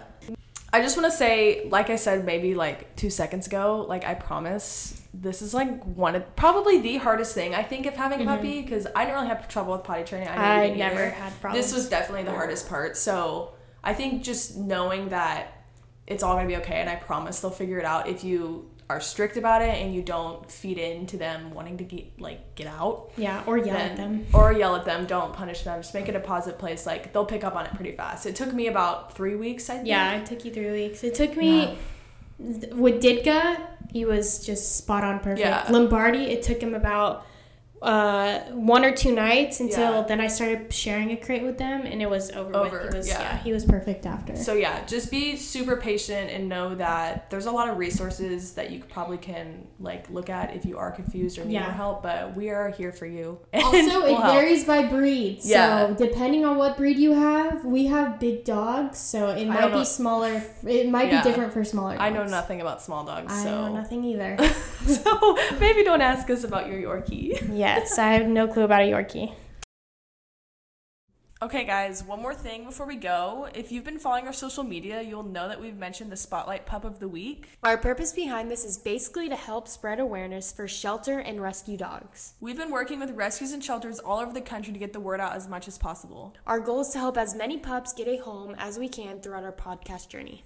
I 0.73 0.81
just 0.81 0.95
want 0.97 1.11
to 1.11 1.17
say, 1.17 1.67
like 1.69 1.89
I 1.89 1.97
said 1.97 2.23
maybe 2.25 2.53
like 2.55 2.95
two 2.95 3.09
seconds 3.09 3.45
ago, 3.47 3.85
like 3.89 4.05
I 4.05 4.13
promise 4.13 5.01
this 5.13 5.41
is 5.41 5.53
like 5.53 5.83
one 5.83 6.15
of 6.15 6.33
probably 6.37 6.79
the 6.79 6.95
hardest 6.97 7.33
thing 7.35 7.53
I 7.53 7.63
think 7.63 7.85
of 7.85 7.95
having 7.97 8.21
a 8.21 8.25
puppy 8.25 8.61
because 8.61 8.87
I 8.95 9.03
didn't 9.03 9.15
really 9.15 9.27
have 9.27 9.49
trouble 9.49 9.73
with 9.73 9.83
potty 9.83 10.03
training. 10.05 10.29
I, 10.29 10.33
Mm-hmm. 10.35 10.73
I 10.73 10.75
never 10.77 10.95
either. 11.01 11.09
had 11.09 11.41
problems. 11.41 11.65
This 11.65 11.75
was 11.75 11.89
definitely 11.89 12.23
the 12.23 12.31
hardest 12.31 12.69
part. 12.69 12.95
So 12.95 13.51
I 13.83 13.93
think 13.93 14.23
just 14.23 14.55
knowing 14.55 15.09
that 15.09 15.47
it's 16.11 16.23
all 16.23 16.35
gonna 16.35 16.47
be 16.47 16.57
okay, 16.57 16.75
and 16.81 16.89
I 16.89 16.95
promise 16.95 17.39
they'll 17.39 17.51
figure 17.51 17.79
it 17.79 17.85
out 17.85 18.07
if 18.07 18.23
you 18.23 18.69
are 18.89 18.99
strict 18.99 19.37
about 19.37 19.61
it 19.61 19.69
and 19.81 19.95
you 19.95 20.01
don't 20.01 20.51
feed 20.51 20.77
into 20.77 21.15
them 21.15 21.53
wanting 21.53 21.77
to 21.77 21.83
get 21.85 22.19
like 22.19 22.55
get 22.55 22.67
out 22.67 23.09
Yeah, 23.15 23.41
or 23.47 23.57
yell 23.57 23.77
at 23.77 23.95
them. 23.95 24.25
or 24.33 24.51
yell 24.51 24.75
at 24.75 24.83
them 24.83 25.05
don't 25.05 25.31
punish 25.31 25.61
them 25.61 25.79
just 25.81 25.93
make 25.93 26.09
it 26.09 26.15
a 26.17 26.19
positive 26.19 26.59
place 26.59 26.85
like 26.85 27.13
they'll 27.13 27.23
pick 27.25 27.45
up 27.45 27.55
on 27.55 27.65
it 27.65 27.73
pretty 27.73 27.93
fast 27.93 28.25
it 28.25 28.35
took 28.35 28.51
me 28.53 28.67
about 28.67 29.15
three 29.15 29.35
weeks 29.35 29.69
i 29.69 29.75
think 29.75 29.87
Yeah, 29.87 30.17
it 30.19 30.25
took 30.25 30.43
you 30.43 30.51
three 30.51 30.71
weeks. 30.71 31.05
It 31.05 31.15
took 31.15 31.37
me 31.37 31.77
with 32.37 33.01
Ditka, 33.01 33.61
he 33.91 34.03
was 34.03 34.45
just 34.45 34.75
spot 34.75 35.03
on 35.05 35.19
perfect. 35.19 35.39
Yeah. 35.39 35.65
Lombardi, 35.69 36.23
it 36.23 36.43
took 36.43 36.59
him 36.61 36.73
about 36.73 37.25
uh, 37.81 38.39
one 38.51 38.85
or 38.85 38.91
two 38.95 39.11
nights 39.11 39.59
until 39.59 39.91
Yeah. 39.95 40.01
then 40.07 40.21
I 40.21 40.27
started 40.27 40.71
sharing 40.71 41.11
a 41.11 41.17
crate 41.17 41.41
with 41.41 41.57
them, 41.57 41.81
and 41.85 42.01
it 42.01 42.09
was 42.09 42.29
over. 42.31 42.55
Over, 42.55 42.79
with. 42.83 42.91
He 42.91 42.97
was, 42.97 43.07
yeah. 43.07 43.21
yeah. 43.21 43.37
he 43.43 43.51
was 43.53 43.65
perfect 43.65 44.05
after. 44.05 44.35
So 44.35 44.53
yeah, 44.53 44.85
just 44.85 45.09
be 45.09 45.35
super 45.35 45.75
patient 45.77 46.29
and 46.29 46.47
know 46.47 46.75
that 46.75 47.29
there's 47.31 47.47
a 47.47 47.51
lot 47.51 47.69
of 47.69 47.77
resources 47.77 48.53
that 48.53 48.69
you 48.71 48.83
probably 48.89 49.17
can 49.17 49.67
like 49.79 50.09
look 50.09 50.29
at 50.29 50.55
if 50.55 50.63
you 50.65 50.77
are 50.77 50.91
confused 50.91 51.39
or 51.39 51.45
need 51.45 51.53
Yeah. 51.53 51.63
more 51.63 51.71
help. 51.71 52.03
But 52.03 52.35
we 52.35 52.49
are 52.49 52.69
here 52.69 52.91
for 52.91 53.05
you. 53.07 53.39
also, 53.53 53.77
it 53.77 53.87
we'll 54.03 54.17
help. 54.21 54.33
varies 54.35 54.63
by 54.65 54.83
breed. 54.83 55.39
Yeah. 55.43 55.87
So 55.87 56.05
depending 56.05 56.45
on 56.45 56.57
what 56.57 56.77
breed 56.77 56.97
you 56.97 57.13
have, 57.13 57.65
we 57.65 57.87
have 57.87 58.19
big 58.19 58.43
dogs, 58.45 58.99
so 58.99 59.29
it 59.29 59.47
might 59.47 59.73
be 59.73 59.85
smaller. 59.85 60.43
It 60.67 60.87
might 60.89 61.11
Yeah. 61.11 61.23
be 61.23 61.29
different 61.29 61.51
for 61.53 61.63
smaller. 61.63 61.93
Dogs. 61.93 62.01
I 62.03 62.09
know 62.11 62.25
nothing 62.25 62.61
about 62.61 62.81
small 62.81 63.03
dogs, 63.05 63.33
I 63.33 63.43
so 63.43 63.49
know 63.67 63.73
nothing 63.73 64.03
either. 64.03 64.37
so 64.85 65.37
maybe 65.59 65.83
don't 65.83 66.01
ask 66.01 66.29
us 66.29 66.43
about 66.43 66.67
your 66.67 66.79
Yorkie. 66.79 67.39
yes, 67.77 67.97
I 67.97 68.13
have 68.13 68.27
no 68.27 68.47
clue 68.47 68.63
about 68.63 68.81
a 68.81 68.91
Yorkie. 68.91 69.33
Okay, 71.43 71.65
guys, 71.65 72.03
one 72.03 72.21
more 72.21 72.35
thing 72.35 72.65
before 72.65 72.85
we 72.85 72.97
go. 72.97 73.49
If 73.55 73.71
you've 73.71 73.83
been 73.83 73.97
following 73.97 74.27
our 74.27 74.33
social 74.33 74.63
media, 74.63 75.01
you'll 75.01 75.23
know 75.23 75.47
that 75.47 75.59
we've 75.59 75.75
mentioned 75.75 76.11
the 76.11 76.15
Spotlight 76.15 76.67
Pup 76.67 76.85
of 76.85 76.99
the 76.99 77.07
Week. 77.07 77.49
Our 77.63 77.79
purpose 77.79 78.13
behind 78.13 78.51
this 78.51 78.63
is 78.63 78.77
basically 78.77 79.27
to 79.27 79.35
help 79.35 79.67
spread 79.67 79.99
awareness 79.99 80.51
for 80.51 80.67
shelter 80.67 81.17
and 81.17 81.41
rescue 81.41 81.77
dogs. 81.77 82.35
We've 82.39 82.57
been 82.57 82.69
working 82.69 82.99
with 82.99 83.09
rescues 83.15 83.53
and 83.53 83.63
shelters 83.63 83.97
all 83.97 84.19
over 84.19 84.31
the 84.31 84.41
country 84.41 84.71
to 84.71 84.77
get 84.77 84.93
the 84.93 84.99
word 84.99 85.19
out 85.19 85.35
as 85.35 85.47
much 85.47 85.67
as 85.67 85.79
possible. 85.79 86.35
Our 86.45 86.59
goal 86.59 86.81
is 86.81 86.89
to 86.89 86.99
help 86.99 87.17
as 87.17 87.33
many 87.33 87.57
pups 87.57 87.91
get 87.91 88.07
a 88.07 88.17
home 88.17 88.53
as 88.59 88.77
we 88.77 88.87
can 88.87 89.19
throughout 89.19 89.43
our 89.43 89.51
podcast 89.51 90.09
journey. 90.09 90.43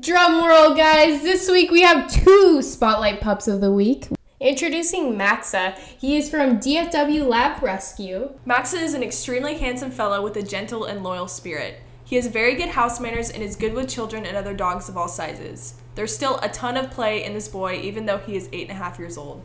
Drum 0.00 0.46
roll, 0.46 0.74
guys. 0.74 1.22
This 1.22 1.48
week 1.50 1.70
we 1.70 1.80
have 1.80 2.12
two 2.12 2.60
Spotlight 2.60 3.22
Pups 3.22 3.48
of 3.48 3.62
the 3.62 3.72
Week. 3.72 4.08
Introducing 4.40 5.16
Maxa. 5.16 5.74
He 5.98 6.16
is 6.16 6.30
from 6.30 6.60
DFW 6.60 7.26
Lab 7.26 7.60
Rescue. 7.60 8.34
Maxa 8.44 8.76
is 8.76 8.94
an 8.94 9.02
extremely 9.02 9.58
handsome 9.58 9.90
fellow 9.90 10.22
with 10.22 10.36
a 10.36 10.44
gentle 10.44 10.84
and 10.84 11.02
loyal 11.02 11.26
spirit. 11.26 11.80
He 12.04 12.14
has 12.14 12.28
very 12.28 12.54
good 12.54 12.68
house 12.68 13.00
manners 13.00 13.30
and 13.30 13.42
is 13.42 13.56
good 13.56 13.74
with 13.74 13.88
children 13.88 14.24
and 14.24 14.36
other 14.36 14.54
dogs 14.54 14.88
of 14.88 14.96
all 14.96 15.08
sizes. 15.08 15.74
There's 15.96 16.14
still 16.14 16.38
a 16.40 16.48
ton 16.48 16.76
of 16.76 16.92
play 16.92 17.24
in 17.24 17.34
this 17.34 17.48
boy, 17.48 17.80
even 17.80 18.06
though 18.06 18.18
he 18.18 18.36
is 18.36 18.48
eight 18.52 18.68
and 18.68 18.78
a 18.78 18.80
half 18.80 19.00
years 19.00 19.18
old. 19.18 19.42